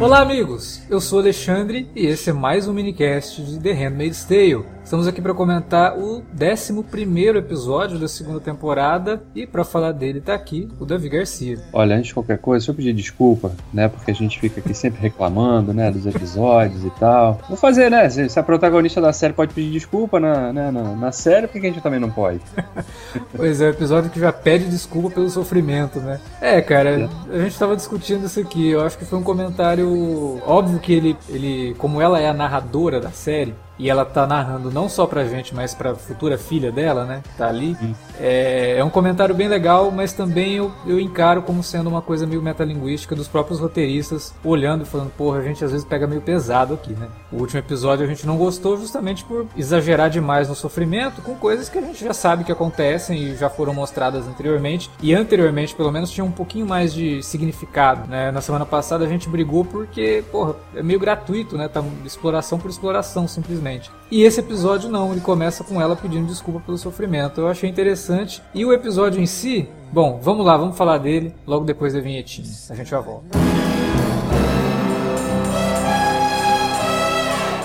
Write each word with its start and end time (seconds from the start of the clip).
Olá, 0.00 0.20
amigos! 0.20 0.80
Eu 0.88 0.98
sou 1.00 1.18
Alexandre 1.18 1.88
e 1.94 2.06
esse 2.06 2.30
é 2.30 2.32
mais 2.32 2.66
um 2.66 2.72
minicast 2.72 3.42
de 3.42 3.60
The 3.60 3.72
Handmaid's 3.72 4.24
Tale. 4.24 4.64
Estamos 4.92 5.08
aqui 5.08 5.22
para 5.22 5.32
comentar 5.32 5.96
o 5.96 6.22
11 6.38 7.38
episódio 7.38 7.98
da 7.98 8.06
segunda 8.06 8.38
temporada 8.40 9.22
e 9.34 9.46
para 9.46 9.64
falar 9.64 9.90
dele 9.92 10.18
está 10.18 10.34
aqui 10.34 10.68
o 10.78 10.84
Davi 10.84 11.08
Garcia. 11.08 11.58
Olha, 11.72 11.96
antes 11.96 12.08
de 12.08 12.14
qualquer 12.14 12.36
coisa, 12.36 12.70
eu 12.70 12.74
pedir 12.74 12.92
desculpa, 12.92 13.52
né? 13.72 13.88
Porque 13.88 14.10
a 14.10 14.14
gente 14.14 14.38
fica 14.38 14.60
aqui 14.60 14.74
sempre 14.74 15.00
reclamando, 15.00 15.72
né? 15.72 15.90
Dos 15.90 16.04
episódios 16.04 16.84
e 16.84 16.90
tal. 17.00 17.40
Vou 17.48 17.56
fazer, 17.56 17.90
né? 17.90 18.06
Se 18.10 18.38
a 18.38 18.42
protagonista 18.42 19.00
da 19.00 19.14
série 19.14 19.32
pode 19.32 19.54
pedir 19.54 19.70
desculpa 19.70 20.20
na, 20.20 20.52
né, 20.52 20.70
na, 20.70 20.94
na 20.94 21.10
série, 21.10 21.46
por 21.46 21.58
que 21.58 21.66
a 21.66 21.70
gente 21.70 21.82
também 21.82 21.98
não 21.98 22.10
pode? 22.10 22.42
pois 23.34 23.62
é, 23.62 23.68
o 23.68 23.70
episódio 23.70 24.10
que 24.10 24.20
já 24.20 24.30
pede 24.30 24.66
desculpa 24.66 25.08
pelo 25.08 25.30
sofrimento, 25.30 26.00
né? 26.00 26.20
É, 26.38 26.60
cara, 26.60 26.90
é. 26.90 27.08
a 27.34 27.38
gente 27.38 27.52
estava 27.52 27.74
discutindo 27.74 28.26
isso 28.26 28.40
aqui. 28.40 28.68
Eu 28.68 28.84
acho 28.84 28.98
que 28.98 29.06
foi 29.06 29.18
um 29.18 29.22
comentário 29.22 30.38
óbvio 30.46 30.78
que 30.78 30.92
ele, 30.92 31.16
ele, 31.30 31.74
como 31.78 31.98
ela 31.98 32.20
é 32.20 32.28
a 32.28 32.34
narradora 32.34 33.00
da 33.00 33.10
série, 33.10 33.54
e 33.82 33.90
ela 33.90 34.04
tá 34.04 34.28
narrando 34.28 34.70
não 34.70 34.88
só 34.88 35.08
pra 35.08 35.24
gente, 35.24 35.52
mas 35.52 35.74
pra 35.74 35.96
futura 35.96 36.38
filha 36.38 36.70
dela, 36.70 37.04
né? 37.04 37.20
Tá 37.36 37.48
ali. 37.48 37.76
É, 38.20 38.76
é, 38.78 38.84
um 38.84 38.88
comentário 38.88 39.34
bem 39.34 39.48
legal, 39.48 39.90
mas 39.90 40.12
também 40.12 40.54
eu, 40.54 40.70
eu 40.86 41.00
encaro 41.00 41.42
como 41.42 41.64
sendo 41.64 41.88
uma 41.88 42.00
coisa 42.00 42.24
meio 42.24 42.40
metalinguística 42.40 43.16
dos 43.16 43.26
próprios 43.26 43.58
roteiristas, 43.58 44.32
olhando 44.44 44.82
e 44.82 44.86
falando, 44.86 45.10
porra, 45.10 45.40
a 45.40 45.42
gente 45.42 45.64
às 45.64 45.72
vezes 45.72 45.84
pega 45.84 46.06
meio 46.06 46.20
pesado 46.20 46.74
aqui, 46.74 46.92
né? 46.92 47.08
O 47.32 47.38
último 47.38 47.58
episódio 47.58 48.04
a 48.04 48.08
gente 48.08 48.24
não 48.24 48.36
gostou 48.36 48.76
justamente 48.76 49.24
por 49.24 49.48
exagerar 49.56 50.08
demais 50.08 50.48
no 50.48 50.54
sofrimento 50.54 51.20
com 51.20 51.34
coisas 51.34 51.68
que 51.68 51.76
a 51.76 51.82
gente 51.82 52.04
já 52.04 52.14
sabe 52.14 52.44
que 52.44 52.52
acontecem 52.52 53.18
e 53.20 53.36
já 53.36 53.50
foram 53.50 53.74
mostradas 53.74 54.28
anteriormente. 54.28 54.92
E 55.02 55.12
anteriormente, 55.12 55.74
pelo 55.74 55.90
menos, 55.90 56.08
tinha 56.08 56.24
um 56.24 56.30
pouquinho 56.30 56.68
mais 56.68 56.94
de 56.94 57.20
significado, 57.24 58.08
né? 58.08 58.30
Na 58.30 58.40
semana 58.40 58.64
passada 58.64 59.04
a 59.04 59.08
gente 59.08 59.28
brigou 59.28 59.64
porque, 59.64 60.22
porra, 60.30 60.54
é 60.76 60.84
meio 60.84 61.00
gratuito, 61.00 61.58
né? 61.58 61.66
Tá 61.66 61.82
exploração 62.04 62.60
por 62.60 62.70
exploração, 62.70 63.26
simplesmente. 63.26 63.71
E 64.10 64.22
esse 64.22 64.40
episódio 64.40 64.90
não, 64.90 65.12
ele 65.12 65.20
começa 65.20 65.64
com 65.64 65.80
ela 65.80 65.96
pedindo 65.96 66.26
desculpa 66.26 66.60
pelo 66.60 66.76
sofrimento. 66.76 67.40
Eu 67.40 67.48
achei 67.48 67.68
interessante. 67.68 68.42
E 68.54 68.64
o 68.64 68.72
episódio 68.72 69.20
em 69.20 69.26
si, 69.26 69.68
bom, 69.92 70.18
vamos 70.22 70.44
lá, 70.44 70.56
vamos 70.56 70.76
falar 70.76 70.98
dele 70.98 71.34
logo 71.46 71.64
depois 71.64 71.92
da 71.94 72.00
vinhetinha. 72.00 72.48
A 72.70 72.74
gente 72.74 72.90
já 72.90 73.00
volta. 73.00 73.61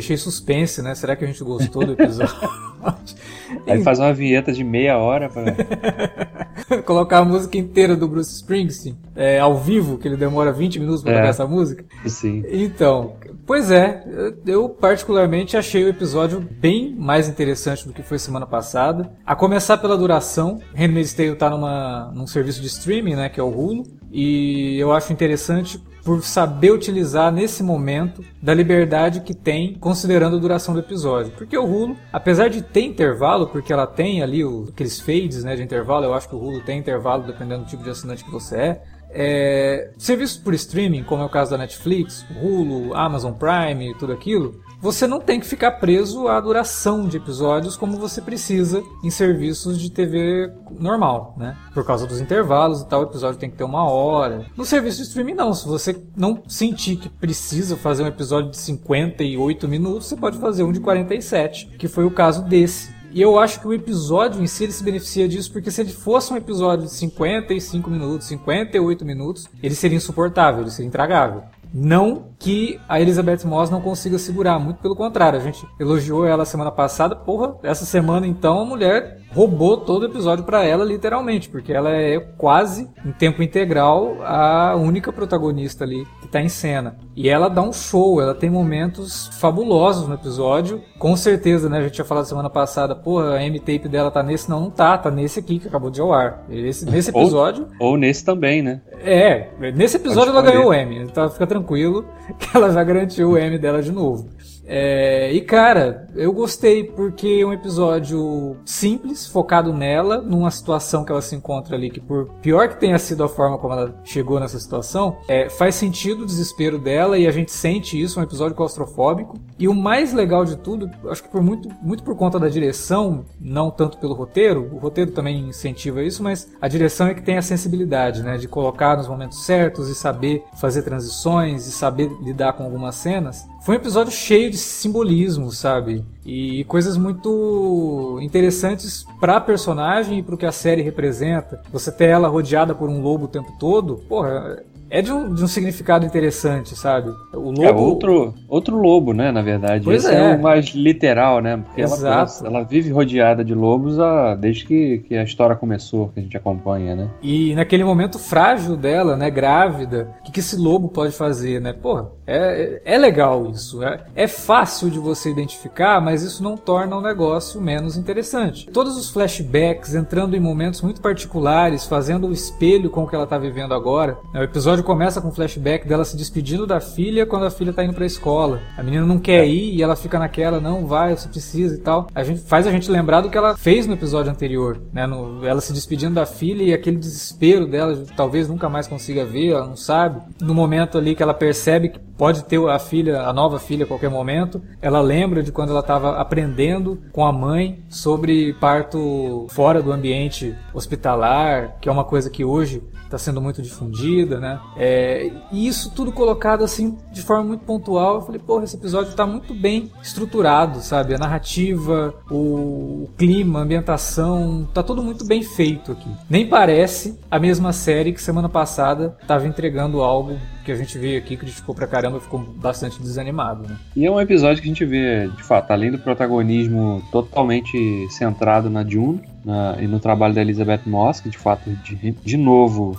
Deixei 0.00 0.16
suspense, 0.16 0.82
né? 0.82 0.94
Será 0.94 1.14
que 1.14 1.24
a 1.24 1.26
gente 1.26 1.42
gostou 1.44 1.84
do 1.84 1.92
episódio? 1.92 2.34
Aí 3.66 3.82
faz 3.82 3.98
uma 3.98 4.12
vinheta 4.12 4.52
de 4.52 4.64
meia 4.64 4.96
hora 4.96 5.28
para 5.28 6.82
colocar 6.82 7.18
a 7.18 7.24
música 7.24 7.58
inteira 7.58 7.94
do 7.94 8.08
Bruce 8.08 8.32
Springsteen 8.36 8.96
é, 9.14 9.38
ao 9.38 9.58
vivo, 9.58 9.98
que 9.98 10.08
ele 10.08 10.16
demora 10.16 10.52
20 10.52 10.80
minutos 10.80 11.02
para 11.02 11.12
é. 11.12 11.16
tocar 11.16 11.28
essa 11.28 11.46
música. 11.46 11.84
Sim. 12.06 12.42
Então, 12.48 13.14
pois 13.46 13.70
é, 13.70 14.02
eu 14.46 14.68
particularmente 14.68 15.56
achei 15.56 15.84
o 15.84 15.88
episódio 15.88 16.40
bem 16.40 16.94
mais 16.96 17.28
interessante 17.28 17.86
do 17.86 17.92
que 17.92 18.02
foi 18.02 18.18
semana 18.18 18.46
passada. 18.46 19.12
A 19.26 19.36
começar 19.36 19.76
pela 19.78 19.96
duração, 19.96 20.60
Handmaid's 20.74 21.12
Tale 21.12 21.34
tá 21.34 21.50
numa, 21.50 22.10
num 22.14 22.26
serviço 22.26 22.60
de 22.60 22.68
streaming, 22.68 23.16
né, 23.16 23.28
que 23.28 23.38
é 23.38 23.42
o 23.42 23.48
Hulu, 23.48 23.84
e 24.10 24.78
eu 24.78 24.92
acho 24.92 25.12
interessante 25.12 25.82
por 26.04 26.22
saber 26.22 26.70
utilizar 26.72 27.32
nesse 27.32 27.62
momento 27.62 28.24
da 28.42 28.54
liberdade 28.54 29.20
que 29.20 29.34
tem 29.34 29.74
considerando 29.74 30.36
a 30.36 30.40
duração 30.40 30.74
do 30.74 30.80
episódio. 30.80 31.32
Porque 31.32 31.56
o 31.56 31.64
Hulu, 31.64 31.96
apesar 32.12 32.48
de 32.48 32.62
ter 32.62 32.82
intervalo, 32.82 33.48
porque 33.48 33.72
ela 33.72 33.86
tem 33.86 34.22
ali 34.22 34.44
o, 34.44 34.66
aqueles 34.70 35.00
fades 35.00 35.44
né, 35.44 35.56
de 35.56 35.62
intervalo, 35.62 36.04
eu 36.04 36.14
acho 36.14 36.28
que 36.28 36.34
o 36.34 36.38
Hulu 36.38 36.60
tem 36.62 36.78
intervalo 36.78 37.24
dependendo 37.24 37.64
do 37.64 37.68
tipo 37.68 37.82
de 37.82 37.90
assinante 37.90 38.24
que 38.24 38.30
você 38.30 38.56
é. 38.56 38.82
É, 39.12 39.90
serviços 39.98 40.36
por 40.36 40.54
streaming, 40.54 41.02
como 41.02 41.22
é 41.22 41.26
o 41.26 41.28
caso 41.28 41.50
da 41.50 41.58
Netflix, 41.58 42.24
Hulu, 42.40 42.94
Amazon 42.94 43.32
Prime 43.32 43.90
e 43.90 43.98
tudo 43.98 44.12
aquilo, 44.12 44.60
você 44.80 45.06
não 45.06 45.20
tem 45.20 45.38
que 45.38 45.46
ficar 45.46 45.72
preso 45.72 46.26
à 46.26 46.40
duração 46.40 47.06
de 47.06 47.18
episódios 47.18 47.76
como 47.76 47.98
você 47.98 48.20
precisa 48.20 48.82
em 49.04 49.10
serviços 49.10 49.78
de 49.78 49.90
TV 49.90 50.50
normal, 50.78 51.34
né? 51.36 51.56
Por 51.74 51.84
causa 51.84 52.06
dos 52.06 52.20
intervalos 52.20 52.80
e 52.80 52.86
tal, 52.86 53.00
o 53.00 53.04
episódio 53.04 53.38
tem 53.38 53.50
que 53.50 53.56
ter 53.56 53.64
uma 53.64 53.84
hora. 53.84 54.46
No 54.56 54.64
serviço 54.64 54.98
de 54.98 55.04
streaming 55.04 55.34
não, 55.34 55.52
se 55.52 55.66
você 55.66 56.02
não 56.16 56.42
sentir 56.48 56.96
que 56.96 57.08
precisa 57.08 57.76
fazer 57.76 58.02
um 58.02 58.06
episódio 58.06 58.50
de 58.50 58.56
58 58.56 59.68
minutos, 59.68 60.06
você 60.08 60.16
pode 60.16 60.38
fazer 60.38 60.62
um 60.62 60.72
de 60.72 60.80
47, 60.80 61.66
que 61.78 61.86
foi 61.86 62.04
o 62.04 62.10
caso 62.10 62.42
desse. 62.44 62.98
E 63.12 63.20
eu 63.20 63.38
acho 63.38 63.60
que 63.60 63.66
o 63.66 63.72
episódio 63.72 64.40
em 64.40 64.46
si 64.46 64.64
ele 64.64 64.72
se 64.72 64.84
beneficia 64.84 65.28
disso, 65.28 65.52
porque 65.52 65.70
se 65.70 65.80
ele 65.80 65.90
fosse 65.90 66.32
um 66.32 66.36
episódio 66.36 66.86
de 66.86 66.92
55 66.92 67.90
minutos, 67.90 68.28
58 68.28 69.04
minutos, 69.04 69.48
ele 69.62 69.74
seria 69.74 69.96
insuportável, 69.96 70.62
ele 70.62 70.70
seria 70.70 70.88
intragável. 70.88 71.42
Não 71.74 72.29
que 72.40 72.80
a 72.88 72.98
Elizabeth 72.98 73.44
Moss 73.44 73.70
não 73.70 73.82
consiga 73.82 74.18
segurar, 74.18 74.58
muito 74.58 74.78
pelo 74.78 74.96
contrário. 74.96 75.38
A 75.38 75.42
gente 75.42 75.64
elogiou 75.78 76.26
ela 76.26 76.46
semana 76.46 76.72
passada, 76.72 77.14
porra, 77.14 77.54
essa 77.62 77.84
semana 77.84 78.26
então 78.26 78.58
a 78.58 78.64
mulher 78.64 79.20
roubou 79.32 79.76
todo 79.76 80.02
o 80.02 80.06
episódio 80.06 80.44
para 80.44 80.64
ela, 80.64 80.84
literalmente, 80.84 81.48
porque 81.48 81.72
ela 81.72 81.90
é 81.90 82.18
quase 82.18 82.88
em 83.04 83.12
tempo 83.12 83.42
integral 83.42 84.16
a 84.22 84.74
única 84.74 85.12
protagonista 85.12 85.84
ali 85.84 86.06
que 86.20 86.28
tá 86.28 86.40
em 86.40 86.48
cena. 86.48 86.96
E 87.14 87.28
ela 87.28 87.48
dá 87.48 87.62
um 87.62 87.72
show, 87.72 88.20
ela 88.20 88.34
tem 88.34 88.48
momentos 88.48 89.28
fabulosos 89.38 90.08
no 90.08 90.14
episódio. 90.14 90.82
Com 90.98 91.16
certeza, 91.16 91.68
né? 91.68 91.78
A 91.78 91.82
gente 91.82 91.92
tinha 91.92 92.04
falado 92.04 92.24
semana 92.24 92.48
passada, 92.50 92.94
porra, 92.94 93.34
a 93.34 93.44
M-tape 93.44 93.88
dela 93.88 94.10
tá 94.10 94.22
nesse, 94.22 94.48
não, 94.48 94.60
não 94.60 94.70
tá, 94.70 94.96
tá 94.96 95.10
nesse 95.10 95.38
aqui 95.38 95.58
que 95.58 95.68
acabou 95.68 95.90
de 95.90 96.00
ao 96.00 96.12
ar. 96.12 96.44
Esse, 96.48 96.86
nesse 96.86 97.10
episódio. 97.14 97.68
Ou, 97.78 97.90
ou 97.90 97.96
nesse 97.96 98.24
também, 98.24 98.62
né? 98.62 98.80
É, 99.02 99.50
nesse 99.74 99.96
episódio 99.96 100.30
ela 100.30 100.42
ganhou 100.42 100.68
o 100.68 100.74
M, 100.74 101.02
então 101.02 101.28
fica 101.28 101.46
tranquilo 101.46 102.04
que 102.38 102.56
ela 102.56 102.72
já 102.72 102.82
garantiu 102.82 103.30
o 103.30 103.38
M 103.38 103.58
dela 103.58 103.82
de 103.82 103.92
novo. 103.92 104.28
É, 104.72 105.32
e 105.32 105.40
cara, 105.40 106.06
eu 106.14 106.32
gostei 106.32 106.84
porque 106.84 107.40
é 107.42 107.44
um 107.44 107.52
episódio 107.52 108.56
simples, 108.64 109.26
focado 109.26 109.72
nela, 109.72 110.22
numa 110.22 110.48
situação 110.48 111.04
que 111.04 111.10
ela 111.10 111.20
se 111.20 111.34
encontra 111.34 111.74
ali, 111.74 111.90
que 111.90 111.98
por 111.98 112.28
pior 112.40 112.68
que 112.68 112.78
tenha 112.78 112.96
sido 112.96 113.24
a 113.24 113.28
forma 113.28 113.58
como 113.58 113.74
ela 113.74 114.00
chegou 114.04 114.38
nessa 114.38 114.60
situação, 114.60 115.16
é, 115.26 115.48
faz 115.48 115.74
sentido 115.74 116.22
o 116.22 116.26
desespero 116.26 116.78
dela 116.78 117.18
e 117.18 117.26
a 117.26 117.32
gente 117.32 117.50
sente 117.50 118.00
isso, 118.00 118.20
um 118.20 118.22
episódio 118.22 118.56
claustrofóbico. 118.56 119.40
E 119.58 119.66
o 119.66 119.74
mais 119.74 120.12
legal 120.12 120.44
de 120.44 120.56
tudo, 120.56 120.88
acho 121.10 121.24
que 121.24 121.28
por 121.28 121.42
muito, 121.42 121.68
muito 121.82 122.04
por 122.04 122.16
conta 122.16 122.38
da 122.38 122.48
direção, 122.48 123.24
não 123.40 123.72
tanto 123.72 123.98
pelo 123.98 124.14
roteiro, 124.14 124.70
o 124.72 124.78
roteiro 124.78 125.10
também 125.10 125.48
incentiva 125.48 126.00
isso, 126.00 126.22
mas 126.22 126.48
a 126.60 126.68
direção 126.68 127.08
é 127.08 127.14
que 127.14 127.22
tem 127.22 127.36
a 127.36 127.42
sensibilidade, 127.42 128.22
né, 128.22 128.36
de 128.36 128.46
colocar 128.46 128.96
nos 128.96 129.08
momentos 129.08 129.44
certos 129.44 129.88
e 129.88 129.96
saber 129.96 130.44
fazer 130.60 130.82
transições 130.82 131.66
e 131.66 131.72
saber 131.72 132.08
lidar 132.22 132.52
com 132.52 132.62
algumas 132.62 132.94
cenas. 132.94 133.48
Foi 133.62 133.76
um 133.76 133.78
episódio 133.78 134.10
cheio 134.10 134.50
de 134.50 134.56
simbolismo, 134.56 135.52
sabe? 135.52 136.02
E 136.24 136.64
coisas 136.64 136.96
muito 136.96 138.18
interessantes 138.22 139.04
para 139.20 139.36
a 139.36 139.40
personagem 139.40 140.18
e 140.18 140.22
para 140.22 140.34
o 140.34 140.38
que 140.38 140.46
a 140.46 140.52
série 140.52 140.80
representa. 140.80 141.62
Você 141.70 141.92
ter 141.92 142.06
ela 142.06 142.26
rodeada 142.26 142.74
por 142.74 142.88
um 142.88 143.02
lobo 143.02 143.26
o 143.26 143.28
tempo 143.28 143.52
todo, 143.58 143.96
porra, 144.08 144.62
é 144.90 145.00
de 145.00 145.12
um, 145.12 145.32
de 145.32 145.42
um 145.44 145.46
significado 145.46 146.04
interessante, 146.04 146.76
sabe? 146.76 147.10
O 147.32 147.50
lobo... 147.50 147.64
É 147.64 147.72
outro, 147.72 148.34
outro 148.48 148.76
lobo, 148.76 149.12
né, 149.12 149.30
na 149.30 149.40
verdade. 149.40 149.84
Pois 149.84 150.04
Esse 150.04 150.14
é. 150.14 150.32
é 150.32 150.36
o 150.36 150.42
mais 150.42 150.66
literal, 150.66 151.40
né? 151.40 151.56
Porque 151.56 151.80
Exato. 151.80 152.44
Ela, 152.44 152.58
ela 152.58 152.64
vive 152.64 152.90
rodeada 152.90 153.44
de 153.44 153.54
lobos 153.54 153.98
a, 153.98 154.34
desde 154.34 154.66
que, 154.66 154.98
que 154.98 155.16
a 155.16 155.22
história 155.22 155.54
começou, 155.54 156.08
que 156.08 156.20
a 156.20 156.22
gente 156.22 156.36
acompanha, 156.36 156.96
né? 156.96 157.10
E 157.22 157.54
naquele 157.54 157.84
momento 157.84 158.18
frágil 158.18 158.76
dela, 158.76 159.16
né, 159.16 159.30
grávida, 159.30 160.08
o 160.20 160.24
que, 160.24 160.32
que 160.32 160.40
esse 160.40 160.56
lobo 160.56 160.88
pode 160.88 161.12
fazer, 161.12 161.60
né? 161.60 161.72
Porra, 161.72 162.08
é, 162.26 162.82
é 162.84 162.98
legal 162.98 163.50
isso. 163.50 163.82
É, 163.82 164.00
é 164.14 164.26
fácil 164.26 164.90
de 164.90 164.98
você 164.98 165.30
identificar, 165.30 166.00
mas 166.00 166.22
isso 166.22 166.42
não 166.42 166.56
torna 166.56 166.96
o 166.96 167.00
negócio 167.00 167.60
menos 167.60 167.96
interessante. 167.96 168.68
Todos 168.70 168.96
os 168.96 169.10
flashbacks 169.10 169.94
entrando 169.94 170.36
em 170.36 170.40
momentos 170.40 170.80
muito 170.80 171.00
particulares, 171.00 171.86
fazendo 171.86 172.28
o 172.28 172.32
espelho 172.32 172.90
com 172.90 173.02
o 173.02 173.06
que 173.08 173.14
ela 173.14 173.24
está 173.24 173.38
vivendo 173.38 173.74
agora. 173.74 174.16
Né? 174.32 174.40
O 174.40 174.44
episódio 174.44 174.79
começa 174.82 175.20
com 175.20 175.28
um 175.28 175.32
flashback 175.32 175.86
dela 175.86 176.04
se 176.04 176.16
despedindo 176.16 176.66
da 176.66 176.80
filha 176.80 177.26
quando 177.26 177.46
a 177.46 177.50
filha 177.50 177.70
está 177.70 177.84
indo 177.84 177.94
para 177.94 178.04
a 178.04 178.06
escola. 178.06 178.60
A 178.76 178.82
menina 178.82 179.06
não 179.06 179.18
quer 179.18 179.46
ir 179.46 179.74
e 179.74 179.82
ela 179.82 179.96
fica 179.96 180.18
naquela, 180.18 180.60
não 180.60 180.86
vai, 180.86 181.16
você 181.16 181.28
precisa 181.28 181.74
e 181.74 181.78
tal. 181.78 182.06
A 182.14 182.22
gente 182.22 182.40
faz 182.40 182.66
a 182.66 182.70
gente 182.70 182.90
lembrar 182.90 183.20
do 183.20 183.30
que 183.30 183.38
ela 183.38 183.56
fez 183.56 183.86
no 183.86 183.94
episódio 183.94 184.30
anterior, 184.30 184.80
né? 184.92 185.06
No, 185.06 185.44
ela 185.46 185.60
se 185.60 185.72
despedindo 185.72 186.14
da 186.14 186.26
filha 186.26 186.62
e 186.62 186.72
aquele 186.72 186.96
desespero 186.96 187.66
dela, 187.66 188.04
talvez 188.16 188.48
nunca 188.48 188.68
mais 188.68 188.86
consiga 188.86 189.24
ver, 189.24 189.52
ela 189.52 189.66
não 189.66 189.76
sabe. 189.76 190.20
No 190.40 190.54
momento 190.54 190.98
ali 190.98 191.14
que 191.14 191.22
ela 191.22 191.34
percebe 191.34 191.90
que 191.90 191.98
pode 192.20 192.44
ter 192.44 192.60
a 192.68 192.78
filha, 192.78 193.22
a 193.22 193.32
nova 193.32 193.58
filha 193.58 193.84
a 193.84 193.88
qualquer 193.88 194.10
momento. 194.10 194.60
Ela 194.82 195.00
lembra 195.00 195.42
de 195.42 195.50
quando 195.50 195.70
ela 195.70 195.80
estava 195.80 196.20
aprendendo 196.20 197.00
com 197.12 197.24
a 197.24 197.32
mãe 197.32 197.82
sobre 197.88 198.52
parto 198.60 199.46
fora 199.48 199.82
do 199.82 199.90
ambiente 199.90 200.54
hospitalar, 200.74 201.78
que 201.80 201.88
é 201.88 201.92
uma 201.92 202.04
coisa 202.04 202.28
que 202.28 202.44
hoje 202.44 202.82
está 203.10 203.18
sendo 203.18 203.40
muito 203.40 203.60
difundida, 203.60 204.38
né? 204.38 204.60
É, 204.76 205.32
e 205.50 205.66
isso 205.66 205.90
tudo 205.90 206.12
colocado 206.12 206.62
assim 206.62 206.96
de 207.12 207.22
forma 207.22 207.42
muito 207.42 207.64
pontual. 207.64 208.16
Eu 208.16 208.22
falei, 208.22 208.40
porra, 208.40 208.64
esse 208.64 208.76
episódio 208.76 209.10
está 209.10 209.26
muito 209.26 209.52
bem 209.52 209.90
estruturado, 210.00 210.80
sabe? 210.80 211.14
A 211.14 211.18
narrativa, 211.18 212.14
o, 212.30 212.34
o, 212.34 213.10
clima, 213.18 213.58
a 213.58 213.62
ambientação, 213.62 214.68
tá 214.72 214.82
tudo 214.82 215.02
muito 215.02 215.26
bem 215.26 215.42
feito 215.42 215.92
aqui. 215.92 216.08
Nem 216.28 216.46
parece 216.46 217.18
a 217.28 217.38
mesma 217.38 217.72
série 217.72 218.12
que 218.12 218.22
semana 218.22 218.48
passada 218.48 219.16
estava 219.20 219.46
entregando 219.46 220.02
algo 220.02 220.38
que 220.70 220.74
a 220.74 220.76
gente 220.76 220.98
veio 220.98 221.18
aqui, 221.18 221.36
criticou 221.36 221.74
pra 221.74 221.86
caramba 221.86 222.20
ficou 222.20 222.38
bastante 222.38 223.02
desanimado, 223.02 223.68
né? 223.68 223.76
E 223.96 224.06
é 224.06 224.10
um 224.10 224.20
episódio 224.20 224.62
que 224.62 224.68
a 224.68 224.72
gente 224.72 224.84
vê, 224.84 225.26
de 225.26 225.42
fato, 225.42 225.72
além 225.72 225.90
do 225.90 225.98
protagonismo 225.98 227.02
totalmente 227.10 228.06
centrado 228.10 228.70
na 228.70 228.84
June, 228.84 229.20
na, 229.44 229.76
e 229.80 229.86
no 229.86 229.98
trabalho 229.98 230.32
da 230.32 230.40
Elizabeth 230.40 230.82
Moss, 230.86 231.20
que 231.20 231.28
de 231.28 231.38
fato, 231.38 231.68
de, 231.70 232.12
de 232.12 232.36
novo, 232.36 232.96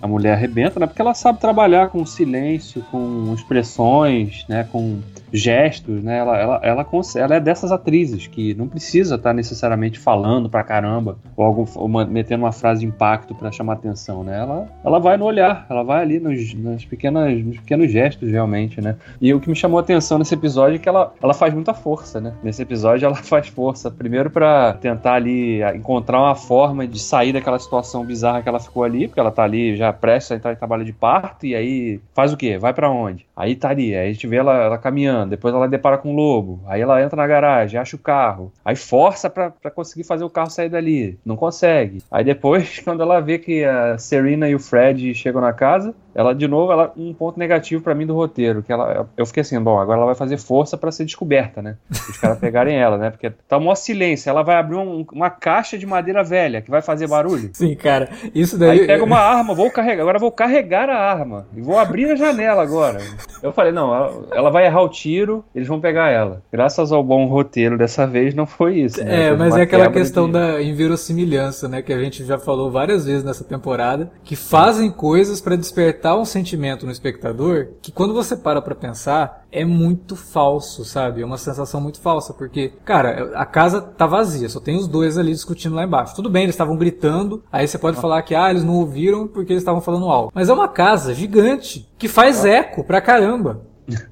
a 0.00 0.06
mulher 0.06 0.34
arrebenta, 0.34 0.78
né? 0.78 0.86
Porque 0.86 1.02
ela 1.02 1.14
sabe 1.14 1.40
trabalhar 1.40 1.88
com 1.88 2.06
silêncio, 2.06 2.82
com 2.90 3.34
expressões, 3.34 4.44
né? 4.48 4.68
Com 4.70 5.00
gestos, 5.32 6.02
né? 6.02 6.18
Ela, 6.18 6.38
ela, 6.38 6.60
ela, 6.62 6.86
ela 7.16 7.34
é 7.34 7.40
dessas 7.40 7.72
atrizes 7.72 8.26
que 8.26 8.54
não 8.54 8.68
precisa 8.68 9.16
estar 9.16 9.32
necessariamente 9.32 9.98
falando 9.98 10.48
pra 10.48 10.62
caramba 10.62 11.18
ou, 11.36 11.44
algum, 11.44 11.64
ou 11.74 11.88
metendo 11.88 12.44
uma 12.44 12.52
frase 12.52 12.80
de 12.80 12.86
impacto 12.86 13.34
para 13.34 13.50
chamar 13.52 13.74
atenção, 13.74 14.24
né? 14.24 14.38
Ela, 14.38 14.68
ela 14.84 14.98
vai 14.98 15.16
no 15.16 15.24
olhar, 15.24 15.66
ela 15.68 15.82
vai 15.82 16.02
ali 16.02 16.20
nos, 16.20 16.54
nas 16.54 16.84
pequenas, 16.84 17.44
nos 17.44 17.58
pequenos 17.58 17.90
gestos, 17.90 18.30
realmente, 18.30 18.80
né? 18.80 18.96
E 19.20 19.32
o 19.32 19.40
que 19.40 19.48
me 19.48 19.56
chamou 19.56 19.78
a 19.78 19.82
atenção 19.82 20.18
nesse 20.18 20.34
episódio 20.34 20.76
é 20.76 20.78
que 20.78 20.88
ela, 20.88 21.12
ela 21.22 21.34
faz 21.34 21.52
muita 21.52 21.74
força, 21.74 22.20
né? 22.20 22.34
Nesse 22.42 22.62
episódio 22.62 23.06
ela 23.06 23.16
faz 23.22 23.48
força, 23.48 23.90
primeiro 23.90 24.30
para 24.30 24.74
tentar 24.74 25.14
ali 25.14 25.62
encontrar 25.74 26.20
uma 26.20 26.34
forma 26.34 26.86
de 26.86 26.98
sair 26.98 27.32
daquela 27.32 27.58
situação 27.58 28.04
bizarra 28.04 28.42
que 28.42 28.48
ela 28.48 28.60
ficou 28.60 28.84
ali, 28.84 29.08
porque 29.08 29.20
ela 29.20 29.30
tá 29.30 29.44
ali 29.44 29.76
já 29.76 29.92
prestes 29.92 30.32
a 30.32 30.36
entrar 30.36 30.52
em 30.52 30.56
trabalho 30.56 30.84
de 30.84 30.92
parto, 30.92 31.46
e 31.46 31.54
aí 31.54 32.00
faz 32.14 32.32
o 32.32 32.36
quê? 32.36 32.58
Vai 32.58 32.72
para 32.72 32.90
onde? 32.90 33.26
Aí 33.36 33.54
tá 33.54 33.70
ali, 33.70 33.94
aí 33.94 34.08
a 34.08 34.12
gente 34.12 34.26
vê 34.26 34.36
ela, 34.36 34.54
ela 34.54 34.78
caminhando, 34.78 35.17
depois 35.26 35.54
ela 35.54 35.68
depara 35.68 35.98
com 35.98 36.12
um 36.12 36.14
lobo, 36.14 36.60
aí 36.66 36.80
ela 36.80 37.02
entra 37.02 37.16
na 37.16 37.26
garagem, 37.26 37.78
acha 37.78 37.96
o 37.96 37.98
carro, 37.98 38.52
aí 38.64 38.76
força 38.76 39.30
para 39.30 39.70
conseguir 39.74 40.04
fazer 40.04 40.24
o 40.24 40.30
carro 40.30 40.50
sair 40.50 40.68
dali, 40.68 41.18
não 41.24 41.36
consegue. 41.36 42.02
Aí 42.10 42.24
depois, 42.24 42.78
quando 42.84 43.02
ela 43.02 43.20
vê 43.20 43.38
que 43.38 43.64
a 43.64 43.98
Serena 43.98 44.48
e 44.48 44.54
o 44.54 44.60
Fred 44.60 45.14
chegam 45.14 45.40
na 45.40 45.52
casa, 45.52 45.94
ela 46.18 46.34
de 46.34 46.48
novo, 46.48 46.72
ela 46.72 46.92
um 46.96 47.14
ponto 47.14 47.38
negativo 47.38 47.80
para 47.80 47.94
mim 47.94 48.04
do 48.04 48.12
roteiro, 48.12 48.60
que 48.60 48.72
ela 48.72 49.08
eu 49.16 49.24
fiquei 49.24 49.42
assim, 49.42 49.56
bom, 49.60 49.78
agora 49.78 49.98
ela 49.98 50.06
vai 50.06 50.16
fazer 50.16 50.36
força 50.36 50.76
para 50.76 50.90
ser 50.90 51.04
descoberta, 51.04 51.62
né? 51.62 51.76
Os 51.88 52.18
caras 52.18 52.36
pegarem 52.42 52.76
ela, 52.76 52.98
né? 52.98 53.10
Porque 53.10 53.30
tá 53.30 53.56
um 53.56 53.72
silêncio, 53.76 54.28
ela 54.28 54.42
vai 54.42 54.56
abrir 54.56 54.74
um, 54.74 55.06
uma 55.12 55.30
caixa 55.30 55.78
de 55.78 55.86
madeira 55.86 56.24
velha 56.24 56.60
que 56.60 56.72
vai 56.72 56.82
fazer 56.82 57.06
barulho. 57.06 57.50
Sim, 57.54 57.72
cara. 57.76 58.08
Isso 58.34 58.58
daí 58.58 58.80
Aí 58.80 58.86
pega 58.88 59.04
uma 59.04 59.20
arma, 59.20 59.54
vou 59.54 59.70
carregar, 59.70 60.02
agora 60.02 60.18
vou 60.18 60.32
carregar 60.32 60.90
a 60.90 60.98
arma 60.98 61.46
e 61.56 61.60
vou 61.60 61.78
abrir 61.78 62.10
a 62.10 62.16
janela 62.16 62.64
agora. 62.64 62.98
Eu 63.40 63.52
falei, 63.52 63.70
não, 63.70 63.94
ela, 63.94 64.24
ela 64.32 64.50
vai 64.50 64.66
errar 64.66 64.82
o 64.82 64.88
tiro, 64.88 65.44
eles 65.54 65.68
vão 65.68 65.80
pegar 65.80 66.10
ela. 66.10 66.42
Graças 66.52 66.90
ao 66.90 67.04
bom 67.04 67.26
roteiro 67.26 67.78
dessa 67.78 68.08
vez 68.08 68.34
não 68.34 68.44
foi 68.44 68.80
isso, 68.80 69.04
né? 69.04 69.26
É, 69.28 69.36
mas 69.36 69.56
é 69.56 69.62
aquela 69.62 69.88
questão 69.88 70.26
de... 70.26 70.32
da 70.32 70.60
inverossimilhança, 70.60 71.68
né, 71.68 71.80
que 71.80 71.92
a 71.92 71.98
gente 72.00 72.24
já 72.24 72.38
falou 72.38 72.72
várias 72.72 73.06
vezes 73.06 73.22
nessa 73.22 73.44
temporada, 73.44 74.10
que 74.24 74.34
fazem 74.34 74.90
coisas 74.90 75.40
para 75.40 75.54
despertar 75.54 76.07
um 76.16 76.24
sentimento 76.24 76.86
no 76.86 76.92
espectador 76.92 77.68
que 77.82 77.90
quando 77.90 78.14
você 78.14 78.36
para 78.36 78.62
pra 78.62 78.74
pensar, 78.74 79.44
é 79.50 79.64
muito 79.64 80.14
falso, 80.14 80.84
sabe? 80.84 81.22
É 81.22 81.26
uma 81.26 81.38
sensação 81.38 81.80
muito 81.80 82.00
falsa, 82.00 82.32
porque, 82.34 82.72
cara, 82.84 83.32
a 83.34 83.46
casa 83.46 83.80
tá 83.80 84.06
vazia, 84.06 84.48
só 84.48 84.60
tem 84.60 84.76
os 84.76 84.86
dois 84.86 85.18
ali 85.18 85.32
discutindo 85.32 85.74
lá 85.74 85.84
embaixo. 85.84 86.14
Tudo 86.14 86.30
bem, 86.30 86.44
eles 86.44 86.54
estavam 86.54 86.76
gritando, 86.76 87.42
aí 87.50 87.66
você 87.66 87.78
pode 87.78 88.00
falar 88.00 88.22
que, 88.22 88.34
ah, 88.34 88.50
eles 88.50 88.64
não 88.64 88.76
ouviram 88.76 89.26
porque 89.26 89.52
eles 89.52 89.62
estavam 89.62 89.80
falando 89.80 90.08
alto. 90.08 90.32
Mas 90.34 90.48
é 90.48 90.52
uma 90.52 90.68
casa 90.68 91.14
gigante, 91.14 91.88
que 91.98 92.08
faz 92.08 92.44
eco 92.44 92.84
pra 92.84 93.00
caramba. 93.00 93.62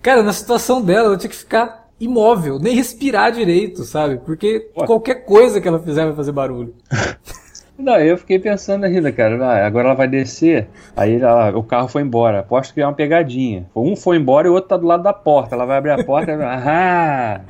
Cara, 0.00 0.22
na 0.22 0.32
situação 0.32 0.80
dela, 0.80 1.08
eu 1.08 1.18
tinha 1.18 1.30
que 1.30 1.36
ficar 1.36 1.86
imóvel, 2.00 2.58
nem 2.58 2.74
respirar 2.74 3.32
direito, 3.32 3.84
sabe? 3.84 4.18
Porque 4.18 4.70
qualquer 4.74 5.24
coisa 5.24 5.60
que 5.60 5.68
ela 5.68 5.78
fizer 5.78 6.04
vai 6.04 6.14
fazer 6.14 6.32
barulho. 6.32 6.74
Não, 7.78 7.96
eu 7.96 8.16
fiquei 8.16 8.38
pensando 8.38 8.84
ainda, 8.84 9.12
cara. 9.12 9.44
Ah, 9.44 9.66
agora 9.66 9.88
ela 9.88 9.94
vai 9.94 10.08
descer. 10.08 10.68
Aí 10.96 11.20
ela, 11.20 11.56
o 11.56 11.62
carro 11.62 11.88
foi 11.88 12.02
embora. 12.02 12.40
Aposto 12.40 12.72
que 12.72 12.80
é 12.80 12.86
uma 12.86 12.92
pegadinha. 12.92 13.66
Um 13.74 13.94
foi 13.94 14.16
embora 14.16 14.46
e 14.46 14.50
o 14.50 14.54
outro 14.54 14.70
tá 14.70 14.76
do 14.76 14.86
lado 14.86 15.02
da 15.02 15.12
porta. 15.12 15.54
Ela 15.54 15.66
vai 15.66 15.78
abrir 15.78 15.90
a 15.90 16.04
porta 16.04 16.32
e. 16.32 16.36
Ah! 16.66 17.40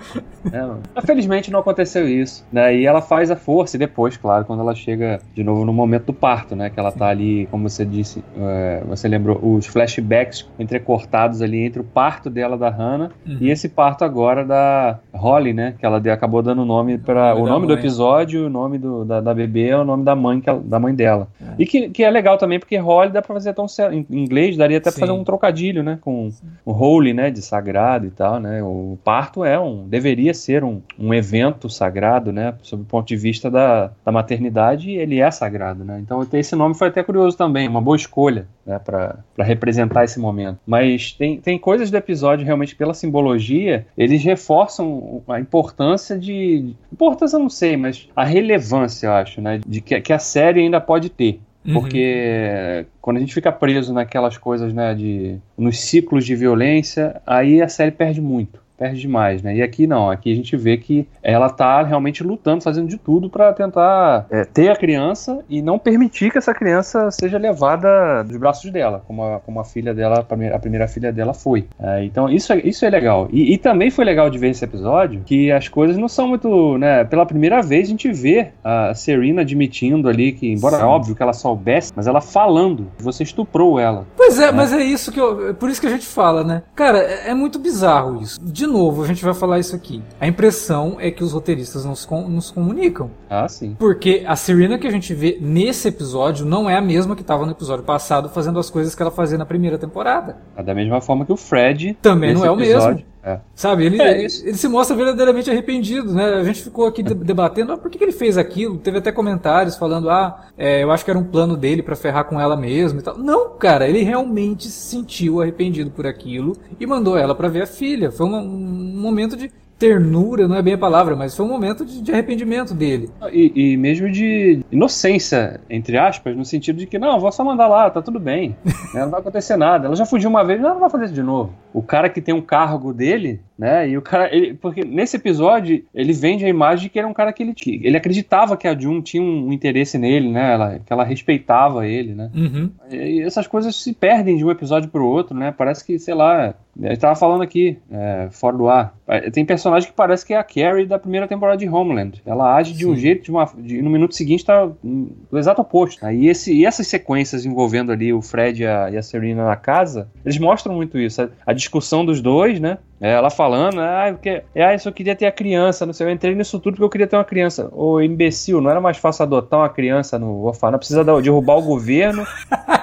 É, 0.52 1.00
felizmente 1.02 1.50
não 1.50 1.60
aconteceu 1.60 2.08
isso. 2.08 2.46
Né? 2.52 2.76
E 2.76 2.86
ela 2.86 3.00
faz 3.00 3.30
a 3.30 3.36
força 3.36 3.76
e 3.76 3.78
depois, 3.78 4.16
claro, 4.16 4.44
quando 4.44 4.60
ela 4.60 4.74
chega 4.74 5.20
de 5.34 5.42
novo 5.42 5.64
no 5.64 5.72
momento 5.72 6.06
do 6.06 6.14
parto, 6.14 6.56
né? 6.56 6.70
Que 6.70 6.78
ela 6.78 6.92
tá 6.92 7.08
ali, 7.08 7.46
como 7.50 7.68
você 7.68 7.84
disse, 7.84 8.22
é, 8.38 8.82
você 8.86 9.08
lembrou, 9.08 9.38
os 9.42 9.66
flashbacks 9.66 10.48
entrecortados 10.58 11.42
ali 11.42 11.64
entre 11.64 11.80
o 11.80 11.84
parto 11.84 12.28
dela 12.28 12.56
da 12.56 12.68
Hannah 12.68 13.10
uhum. 13.26 13.38
e 13.40 13.50
esse 13.50 13.68
parto 13.68 14.04
agora 14.04 14.44
da 14.44 14.98
Holly, 15.12 15.52
né? 15.52 15.74
Que 15.78 15.86
ela 15.86 15.98
acabou 16.12 16.42
dando 16.42 16.62
o 16.62 16.64
nome 16.64 16.98
para 16.98 17.34
o 17.34 17.46
nome 17.46 17.66
do 17.66 17.74
episódio, 17.74 18.46
o 18.46 18.50
nome 18.50 18.78
do, 18.78 19.04
da, 19.04 19.20
da 19.20 19.34
bebê 19.34 19.68
é 19.68 19.76
o 19.76 19.84
nome 19.84 20.04
da 20.04 20.15
mãe, 20.16 20.40
que 20.40 20.52
da 20.52 20.80
mãe 20.80 20.94
dela. 20.94 21.28
É. 21.40 21.54
E 21.58 21.66
que, 21.66 21.88
que 21.90 22.02
é 22.02 22.10
legal 22.10 22.38
também, 22.38 22.58
porque 22.58 22.76
Holly 22.76 23.10
dá 23.10 23.22
pra 23.22 23.34
fazer 23.34 23.54
tão 23.54 23.66
em 23.92 24.06
inglês, 24.10 24.56
daria 24.56 24.78
até 24.78 24.90
pra 24.90 25.00
fazer 25.00 25.12
um 25.12 25.22
trocadilho, 25.22 25.82
né? 25.82 25.98
Com 26.00 26.30
o 26.64 26.72
holy, 26.72 27.12
né? 27.12 27.30
De 27.30 27.42
sagrado 27.42 28.06
e 28.06 28.10
tal, 28.10 28.40
né? 28.40 28.62
O 28.62 28.98
parto 29.04 29.44
é 29.44 29.58
um, 29.58 29.86
deveria 29.86 30.34
ser 30.34 30.64
um, 30.64 30.80
um 30.98 31.14
evento 31.14 31.68
sagrado, 31.68 32.32
né? 32.32 32.54
Sob 32.62 32.82
o 32.82 32.86
ponto 32.86 33.06
de 33.06 33.16
vista 33.16 33.50
da, 33.50 33.92
da 34.04 34.10
maternidade, 34.10 34.90
ele 34.90 35.20
é 35.20 35.30
sagrado, 35.30 35.84
né? 35.84 36.00
Então 36.00 36.26
esse 36.32 36.56
nome 36.56 36.74
foi 36.74 36.88
até 36.88 37.02
curioso 37.02 37.36
também, 37.36 37.68
uma 37.68 37.80
boa 37.80 37.96
escolha, 37.96 38.46
né? 38.66 38.78
Pra 38.78 39.18
representar 39.38 40.04
esse 40.04 40.18
momento. 40.18 40.58
Mas 40.66 41.12
tem, 41.12 41.40
tem 41.40 41.58
coisas 41.58 41.90
do 41.90 41.96
episódio, 41.96 42.44
realmente, 42.44 42.74
pela 42.74 42.92
simbologia, 42.92 43.86
eles 43.96 44.22
reforçam 44.24 45.22
a 45.28 45.38
importância 45.38 46.18
de. 46.18 46.74
Importância 46.92 47.36
eu 47.36 47.40
não 47.40 47.50
sei, 47.50 47.76
mas 47.76 48.08
a 48.16 48.24
relevância, 48.24 49.06
eu 49.06 49.12
acho, 49.12 49.40
né? 49.40 49.60
De 49.66 49.80
que, 49.80 50.00
que 50.00 50.12
a 50.12 50.18
série 50.18 50.60
ainda 50.60 50.80
pode 50.80 51.08
ter. 51.08 51.40
Uhum. 51.64 51.74
Porque 51.74 52.78
uhum. 52.78 52.86
quando 53.00 53.16
a 53.18 53.20
gente 53.20 53.34
fica 53.34 53.52
preso 53.52 53.92
naquelas 53.92 54.36
coisas, 54.38 54.72
né, 54.72 54.94
de 54.94 55.38
nos 55.56 55.80
ciclos 55.80 56.24
de 56.24 56.34
violência, 56.34 57.20
aí 57.26 57.60
a 57.60 57.68
série 57.68 57.90
perde 57.90 58.20
muito 58.20 58.65
perde 58.76 59.00
demais, 59.00 59.42
né? 59.42 59.56
E 59.56 59.62
aqui 59.62 59.86
não, 59.86 60.10
aqui 60.10 60.32
a 60.32 60.36
gente 60.36 60.56
vê 60.56 60.76
que 60.76 61.06
ela 61.22 61.48
tá 61.48 61.82
realmente 61.82 62.22
lutando, 62.22 62.62
fazendo 62.62 62.88
de 62.88 62.98
tudo 62.98 63.30
para 63.30 63.52
tentar 63.52 64.26
é, 64.30 64.44
ter 64.44 64.68
a 64.68 64.76
criança 64.76 65.44
e 65.48 65.62
não 65.62 65.78
permitir 65.78 66.30
que 66.30 66.38
essa 66.38 66.54
criança 66.54 67.10
seja 67.10 67.38
levada 67.38 68.22
dos 68.22 68.36
braços 68.36 68.70
dela, 68.70 69.02
como 69.06 69.22
a, 69.22 69.40
como 69.40 69.60
a 69.60 69.64
filha 69.64 69.94
dela, 69.94 70.20
a 70.20 70.58
primeira 70.58 70.88
filha 70.88 71.12
dela 71.12 71.32
foi. 71.32 71.66
É, 71.80 72.04
então 72.04 72.28
isso 72.28 72.52
é, 72.52 72.58
isso 72.58 72.84
é 72.84 72.90
legal. 72.90 73.28
E, 73.32 73.54
e, 73.54 73.58
também 73.58 73.90
foi 73.90 74.04
legal 74.04 74.28
de 74.28 74.38
ver 74.38 74.50
esse 74.50 74.64
episódio 74.64 75.22
que 75.24 75.50
as 75.50 75.68
coisas 75.68 75.96
não 75.96 76.08
são 76.08 76.28
muito, 76.28 76.78
né? 76.78 77.04
Pela 77.04 77.24
primeira 77.24 77.62
vez 77.62 77.88
a 77.88 77.90
gente 77.90 78.12
vê 78.12 78.48
a 78.62 78.94
Serena 78.94 79.40
admitindo 79.40 80.08
ali 80.08 80.32
que, 80.32 80.50
embora 80.50 80.76
Sim. 80.76 80.82
é 80.82 80.86
óbvio 80.86 81.14
que 81.14 81.22
ela 81.22 81.32
soubesse, 81.32 81.92
mas 81.96 82.06
ela 82.06 82.20
falando, 82.20 82.90
você 82.98 83.22
estuprou 83.22 83.78
ela. 83.78 84.06
Pois 84.16 84.38
é, 84.38 84.46
né? 84.46 84.52
mas 84.52 84.72
é 84.72 84.82
isso 84.82 85.10
que 85.10 85.20
eu, 85.20 85.50
é 85.50 85.52
por 85.52 85.70
isso 85.70 85.80
que 85.80 85.86
a 85.86 85.90
gente 85.90 86.06
fala, 86.06 86.44
né? 86.44 86.62
Cara, 86.74 86.98
é, 86.98 87.30
é 87.30 87.34
muito 87.34 87.58
bizarro 87.58 88.20
isso. 88.20 88.40
De 88.42 88.65
de 88.66 88.72
novo, 88.72 89.02
a 89.02 89.06
gente 89.06 89.24
vai 89.24 89.32
falar 89.32 89.60
isso 89.60 89.74
aqui. 89.76 90.02
A 90.20 90.26
impressão 90.26 90.96
é 90.98 91.10
que 91.10 91.22
os 91.22 91.32
roteiristas 91.32 91.84
não 91.84 91.94
se, 91.94 92.06
com, 92.06 92.28
não 92.28 92.40
se 92.40 92.52
comunicam. 92.52 93.10
Ah, 93.30 93.48
sim. 93.48 93.76
Porque 93.78 94.24
a 94.26 94.34
Serena 94.34 94.76
que 94.76 94.86
a 94.86 94.90
gente 94.90 95.14
vê 95.14 95.38
nesse 95.40 95.88
episódio 95.88 96.44
não 96.44 96.68
é 96.68 96.76
a 96.76 96.80
mesma 96.80 97.14
que 97.14 97.22
estava 97.22 97.46
no 97.46 97.52
episódio 97.52 97.84
passado 97.84 98.28
fazendo 98.28 98.58
as 98.58 98.68
coisas 98.68 98.94
que 98.94 99.00
ela 99.00 99.10
fazia 99.12 99.38
na 99.38 99.46
primeira 99.46 99.78
temporada. 99.78 100.38
É 100.56 100.62
da 100.62 100.74
mesma 100.74 101.00
forma 101.00 101.24
que 101.24 101.32
o 101.32 101.36
Fred. 101.36 101.96
Também 102.02 102.34
não 102.34 102.44
é 102.44 102.50
o 102.50 102.60
episódio. 102.60 102.96
mesmo. 102.96 103.15
É. 103.26 103.40
Sabe, 103.56 103.84
ele, 103.84 104.00
é 104.00 104.22
ele, 104.22 104.32
ele, 104.44 104.56
se 104.56 104.68
mostra 104.68 104.94
verdadeiramente 104.94 105.50
arrependido, 105.50 106.14
né? 106.14 106.34
A 106.34 106.44
gente 106.44 106.62
ficou 106.62 106.86
aqui 106.86 107.02
debatendo, 107.02 107.72
ah, 107.72 107.76
por 107.76 107.90
que, 107.90 107.98
que, 107.98 108.04
ele 108.04 108.12
fez 108.12 108.38
aquilo? 108.38 108.78
Teve 108.78 108.98
até 108.98 109.10
comentários 109.10 109.74
falando, 109.74 110.08
ah, 110.08 110.46
é, 110.56 110.84
eu 110.84 110.92
acho 110.92 111.04
que 111.04 111.10
era 111.10 111.18
um 111.18 111.24
plano 111.24 111.56
dele 111.56 111.82
para 111.82 111.96
ferrar 111.96 112.26
com 112.26 112.40
ela 112.40 112.56
mesmo 112.56 113.00
e 113.00 113.02
tal. 113.02 113.18
Não, 113.18 113.50
cara, 113.58 113.88
ele 113.88 114.04
realmente 114.04 114.68
se 114.68 114.90
sentiu 114.90 115.42
arrependido 115.42 115.90
por 115.90 116.06
aquilo 116.06 116.56
e 116.78 116.86
mandou 116.86 117.18
ela 117.18 117.34
para 117.34 117.48
ver 117.48 117.62
a 117.62 117.66
filha. 117.66 118.12
Foi 118.12 118.26
um, 118.26 118.36
um 118.36 119.00
momento 119.00 119.36
de 119.36 119.50
ternura, 119.78 120.48
não 120.48 120.56
é 120.56 120.62
bem 120.62 120.74
a 120.74 120.78
palavra, 120.78 121.14
mas 121.14 121.36
foi 121.36 121.44
um 121.44 121.48
momento 121.48 121.84
de, 121.84 122.00
de 122.00 122.12
arrependimento 122.12 122.74
dele. 122.74 123.10
E, 123.30 123.72
e, 123.72 123.76
mesmo 123.76 124.10
de 124.10 124.60
inocência, 124.70 125.60
entre 125.68 125.98
aspas, 125.98 126.36
no 126.36 126.44
sentido 126.44 126.78
de 126.78 126.86
que, 126.86 126.98
não, 126.98 127.20
vou 127.20 127.30
só 127.30 127.44
mandar 127.44 127.68
lá, 127.68 127.90
tá 127.90 128.00
tudo 128.02 128.18
bem. 128.18 128.56
Né, 128.94 129.02
não 129.02 129.10
vai 129.10 129.20
acontecer 129.20 129.56
nada. 129.56 129.86
Ela 129.86 129.96
já 129.96 130.06
fugiu 130.06 130.30
uma 130.30 130.44
vez, 130.44 130.60
não 130.60 130.78
vai 130.78 130.88
fazer 130.88 131.06
isso 131.06 131.14
de 131.14 131.22
novo. 131.22 131.52
O 131.72 131.82
cara 131.82 132.08
que 132.08 132.20
tem 132.20 132.34
um 132.34 132.40
cargo 132.40 132.92
dele, 132.94 133.40
né, 133.58 133.88
e 133.88 133.96
o 133.96 134.02
cara, 134.02 134.34
ele, 134.34 134.54
porque 134.54 134.84
nesse 134.84 135.16
episódio, 135.16 135.84
ele 135.94 136.12
vende 136.12 136.44
a 136.44 136.48
imagem 136.48 136.84
de 136.84 136.88
que 136.90 136.98
era 136.98 137.08
um 137.08 137.14
cara 137.14 137.32
que 137.32 137.42
ele, 137.42 137.54
ele 137.82 137.96
acreditava 137.96 138.56
que 138.56 138.68
a 138.68 138.78
June 138.78 139.02
tinha 139.02 139.22
um 139.22 139.52
interesse 139.52 139.96
nele, 139.96 140.30
né, 140.30 140.52
ela, 140.52 140.78
que 140.78 140.92
ela 140.92 141.04
respeitava 141.04 141.86
ele, 141.86 142.14
né. 142.14 142.30
Uhum. 142.34 142.70
E, 142.90 142.96
e 142.96 143.22
essas 143.22 143.46
coisas 143.46 143.74
se 143.74 143.92
perdem 143.92 144.36
de 144.36 144.44
um 144.44 144.50
episódio 144.50 144.90
pro 144.90 145.06
outro, 145.06 145.36
né, 145.36 145.54
parece 145.56 145.84
que, 145.84 145.98
sei 145.98 146.14
lá, 146.14 146.54
ele 146.80 146.96
tava 146.96 147.16
falando 147.16 147.42
aqui, 147.42 147.78
é, 147.90 148.28
fora 148.30 148.56
do 148.56 148.68
ar, 148.68 148.94
tem 149.32 149.44
personagem 149.44 149.88
que 149.88 149.94
parece 149.94 150.26
que 150.26 150.34
é 150.34 150.36
a 150.36 150.44
Carrie 150.44 150.84
da 150.84 150.98
primeira 150.98 151.26
temporada 151.26 151.56
de 151.56 151.68
Homeland. 151.68 152.20
Ela 152.26 152.56
age 152.56 152.72
Sim. 152.72 152.78
de 152.78 152.86
um 152.86 152.96
jeito, 152.96 153.24
de 153.24 153.30
uma, 153.30 153.48
de, 153.56 153.80
no 153.80 153.88
minuto 153.88 154.14
seguinte 154.14 154.44
tá 154.44 154.66
do 154.66 155.38
exato 155.38 155.62
oposto. 155.62 156.04
Aí 156.04 156.26
esse, 156.26 156.52
e 156.52 156.66
essas 156.66 156.86
sequências 156.86 157.46
envolvendo 157.46 157.92
ali 157.92 158.12
o 158.12 158.20
Fred 158.20 158.62
e 158.62 158.66
a, 158.66 158.90
e 158.90 158.96
a 158.96 159.02
Serena 159.02 159.46
na 159.46 159.56
casa, 159.56 160.08
eles 160.24 160.38
mostram 160.38 160.74
muito 160.74 160.98
isso. 160.98 161.22
A, 161.22 161.28
a 161.46 161.52
discussão 161.52 162.04
dos 162.04 162.20
dois, 162.20 162.60
né? 162.60 162.78
É, 163.00 163.12
ela 163.12 163.30
falando, 163.46 163.80
ah, 163.80 164.08
porque, 164.10 164.42
ah, 164.56 164.72
eu 164.72 164.78
só 164.80 164.90
queria 164.90 165.14
ter 165.14 165.26
a 165.26 165.32
criança, 165.32 165.86
não 165.86 165.92
sei, 165.92 166.08
eu 166.08 166.10
entrei 166.10 166.34
nisso 166.34 166.58
tudo 166.58 166.74
porque 166.74 166.84
eu 166.84 166.90
queria 166.90 167.06
ter 167.06 167.16
uma 167.16 167.24
criança. 167.24 167.68
Ô, 167.72 168.00
imbecil, 168.00 168.60
não 168.60 168.68
era 168.68 168.80
mais 168.80 168.96
fácil 168.96 169.22
adotar 169.22 169.60
uma 169.60 169.68
criança 169.68 170.18
no 170.18 170.44
orfanato, 170.44 170.78
precisa 170.78 171.04
derrubar 171.04 171.56
o 171.56 171.62
governo 171.62 172.26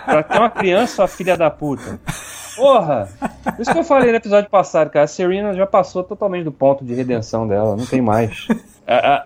pra 0.05 0.24
ter 0.24 0.39
uma 0.39 0.50
criança, 0.50 0.96
sua 0.96 1.08
filha 1.08 1.36
da 1.36 1.50
puta. 1.50 2.00
Porra! 2.55 3.10
Isso 3.60 3.74
que 3.74 3.79
eu 3.79 3.84
falei 3.84 4.12
no 4.12 4.17
episódio 4.17 4.50
passado, 4.50 4.89
cara. 4.89 5.03
A 5.03 5.08
Serena 5.08 5.53
já 5.53 5.65
passou 5.65 6.03
totalmente 6.03 6.46
do 6.46 6.51
ponto 6.51 6.86
de 6.86 6.93
redenção 6.93 7.48
dela, 7.48 7.75
não 7.75 7.86
tem 7.86 8.01
mais. 8.01 8.48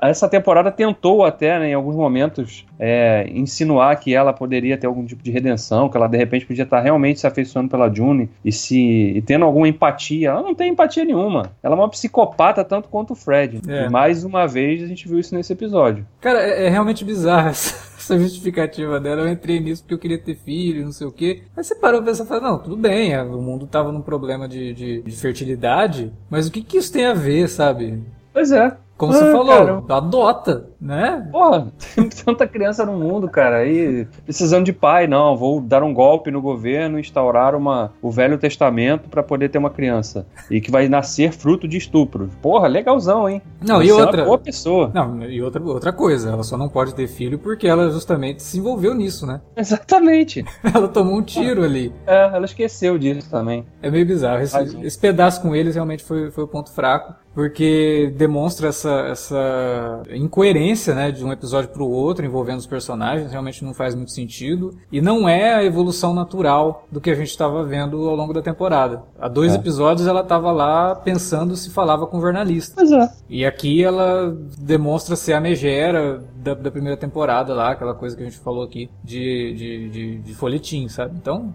Essa 0.02 0.30
temporada 0.30 0.72
tentou 0.72 1.26
até, 1.26 1.60
né, 1.60 1.70
em 1.70 1.74
alguns 1.74 1.96
momentos, 1.96 2.66
é, 2.80 3.28
insinuar 3.32 4.00
que 4.00 4.14
ela 4.14 4.32
poderia 4.34 4.78
ter 4.78 4.88
algum 4.88 5.06
tipo 5.06 5.24
de 5.24 5.32
redenção, 5.32 5.90
que 5.90 5.98
ela 5.98 6.08
de 6.08 6.18
repente 6.18 6.46
podia 6.46 6.64
estar 6.64 6.80
realmente 6.80 7.20
se 7.20 7.28
afeiçoando 7.28 7.70
pela 7.70 7.94
June 7.94 8.30
e 8.44 8.52
se 8.52 8.78
e 8.78 9.22
tendo 9.22 9.46
alguma 9.46 9.68
empatia. 9.68 10.30
Ela 10.30 10.42
não 10.42 10.54
tem 10.54 10.72
empatia 10.72 11.04
nenhuma. 11.04 11.52
Ela 11.64 11.76
é 11.76 11.80
uma 11.80 11.90
psicopata 11.90 12.64
tanto 12.64 12.90
quanto 12.90 13.14
o 13.14 13.16
Fred. 13.16 13.62
É. 13.68 13.86
E 13.86 13.90
mais 13.90 14.24
uma 14.24 14.48
vez 14.48 14.84
a 14.84 14.88
gente 14.88 15.08
viu 15.08 15.20
isso 15.20 15.34
nesse 15.34 15.54
episódio. 15.54 16.06
Cara, 16.22 16.40
é, 16.40 16.68
é 16.68 16.70
realmente 16.70 17.04
bizarro 17.04 17.50
essa 17.50 17.88
essa 18.08 18.18
justificativa 18.18 19.00
dela. 19.00 19.22
Eu 19.22 19.28
entrei 19.28 19.60
nisso 19.60 19.84
porque 19.84 19.94
eu 19.94 20.00
queria 20.00 20.18
ter 20.18 20.36
filho, 20.36 20.86
não 20.86 20.92
sei 20.92 21.08
o 21.08 21.12
quê. 21.12 21.44
Aí 21.56 21.64
você 21.64 21.76
parou 21.76 22.02
pra 22.02 22.12
pensar 22.12 22.24
e 22.24 22.28
falou, 22.28 22.44
não, 22.44 22.60
tudo 22.60 22.78
bem, 22.78 23.14
é, 23.14 23.22
o 23.22 23.42
mundo 23.42 23.68
tava 23.68 23.92
num 23.92 24.02
problema 24.02 24.48
de, 24.48 24.74
de, 24.74 25.02
de 25.02 25.16
fertilidade, 25.16 26.14
mas 26.30 26.48
o 26.48 26.52
que 26.52 26.62
que 26.62 26.78
isso 26.78 26.94
tem 26.94 27.06
a 27.06 27.14
ver, 27.14 27.50
sabe? 27.50 28.02
Pois 28.32 28.52
é. 28.52 28.78
Como 28.98 29.13
ah, 29.13 29.16
você 29.16 29.32
falou, 29.32 29.84
cara. 29.84 29.98
adota, 29.98 30.70
né? 30.79 31.27
Porra, 31.31 31.72
tem 31.96 32.07
tanta 32.25 32.48
criança 32.48 32.86
no 32.86 32.93
mundo, 32.93 33.27
cara, 33.27 33.57
aí 33.57 34.07
precisando 34.24 34.65
de 34.65 34.74
pai, 34.74 35.07
não, 35.07 35.36
vou 35.36 35.60
dar 35.60 35.84
um 35.84 35.93
golpe 35.93 36.31
no 36.31 36.41
governo, 36.41 37.00
instaurar 37.00 37.55
uma, 37.55 37.91
o 38.01 38.12
Velho 38.12 38.38
Testamento 38.38 39.10
para 39.10 39.24
poder 39.24 39.50
ter 39.50 39.57
uma 39.57 39.69
criança 39.69 40.25
e 40.50 40.62
que 40.62 40.72
vai 40.72 40.88
nascer 40.88 41.31
fruto 41.31 41.67
de 41.67 41.77
estupro. 41.77 42.29
Porra, 42.41 42.67
legalzão, 42.67 43.27
hein? 43.29 43.41
Não, 43.62 43.77
Você 43.77 43.88
e 43.88 43.91
outra, 43.91 44.17
é 44.17 44.24
uma 44.24 44.25
boa 44.27 44.38
pessoa. 44.38 44.91
Não, 44.93 45.24
e 45.24 45.41
outra, 45.41 45.62
outra 45.63 45.93
coisa, 45.93 46.31
ela 46.31 46.43
só 46.43 46.57
não 46.57 46.69
pode 46.69 46.93
ter 46.93 47.07
filho 47.07 47.39
porque 47.39 47.67
ela 47.67 47.89
justamente 47.89 48.43
se 48.43 48.60
envolveu 48.60 48.93
nisso, 48.93 49.25
né? 49.25 49.41
Exatamente. 49.55 50.46
ela 50.74 50.88
tomou 50.88 51.17
um 51.17 51.24
tiro 51.24 51.63
ali. 51.63 51.91
É, 52.05 52.29
ela 52.34 52.46
esqueceu 52.46 52.98
disso 52.98 53.29
também. 53.29 53.65
É 53.81 53.89
meio 53.89 54.05
bizarro. 54.05 54.41
Esse, 54.41 54.86
esse 54.86 55.00
pedaço 55.00 55.41
com 55.41 55.55
eles 55.55 55.75
realmente 55.75 56.03
foi, 56.03 56.31
foi 56.31 56.43
o 56.43 56.48
ponto 56.48 56.72
fraco 56.72 57.15
porque 57.38 58.12
demonstra 58.17 58.69
essa, 58.69 58.91
essa 59.12 60.01
incoerência 60.10 60.67
né, 60.94 61.12
de 61.12 61.24
um 61.24 61.32
episódio 61.32 61.70
para 61.70 61.84
o 61.84 61.90
outro 61.90 62.26
envolvendo 62.26 62.60
os 62.60 62.68
personagens, 62.68 63.32
realmente 63.32 63.64
não 63.64 63.74
faz 63.74 63.96
muito 63.96 64.12
sentido. 64.12 64.76
E 64.92 65.02
não 65.02 65.28
é 65.28 65.56
a 65.56 65.64
evolução 65.64 66.14
natural 66.14 66.86
do 66.92 67.02
que 67.02 67.10
a 67.10 67.16
gente 67.16 67.30
estava 67.30 67.64
vendo 67.64 68.08
ao 68.08 68.16
longo 68.16 68.34
da 68.34 68.42
temporada. 68.42 69.04
Há 69.20 69.28
dois 69.28 69.54
é. 69.54 69.56
episódios 69.56 70.08
ela 70.08 70.22
estava 70.22 70.52
lá 70.52 70.96
pensando 70.96 71.56
se 71.56 71.70
falava 71.70 72.08
com 72.08 72.22
jornalista. 72.22 72.76
Pois 72.76 72.92
é. 72.92 73.10
E 73.30 73.46
aqui 73.46 73.84
ela 73.84 74.36
demonstra 74.58 75.16
ser 75.16 75.34
a 75.34 75.42
megera 75.42 76.24
da, 76.48 76.54
da, 76.54 76.72
primeira 76.72 76.98
temporada 76.98 77.54
lá, 77.54 77.72
aquela 77.72 77.94
coisa 77.94 78.16
que 78.16 78.24
a 78.24 78.25
gente 78.25 78.39
falou 78.39 78.63
aqui 78.63 78.89
de, 79.04 79.54
de, 79.54 79.89
de, 79.89 80.18
de 80.20 80.34
folhetim, 80.34 80.88
sabe? 80.88 81.16
Então, 81.18 81.54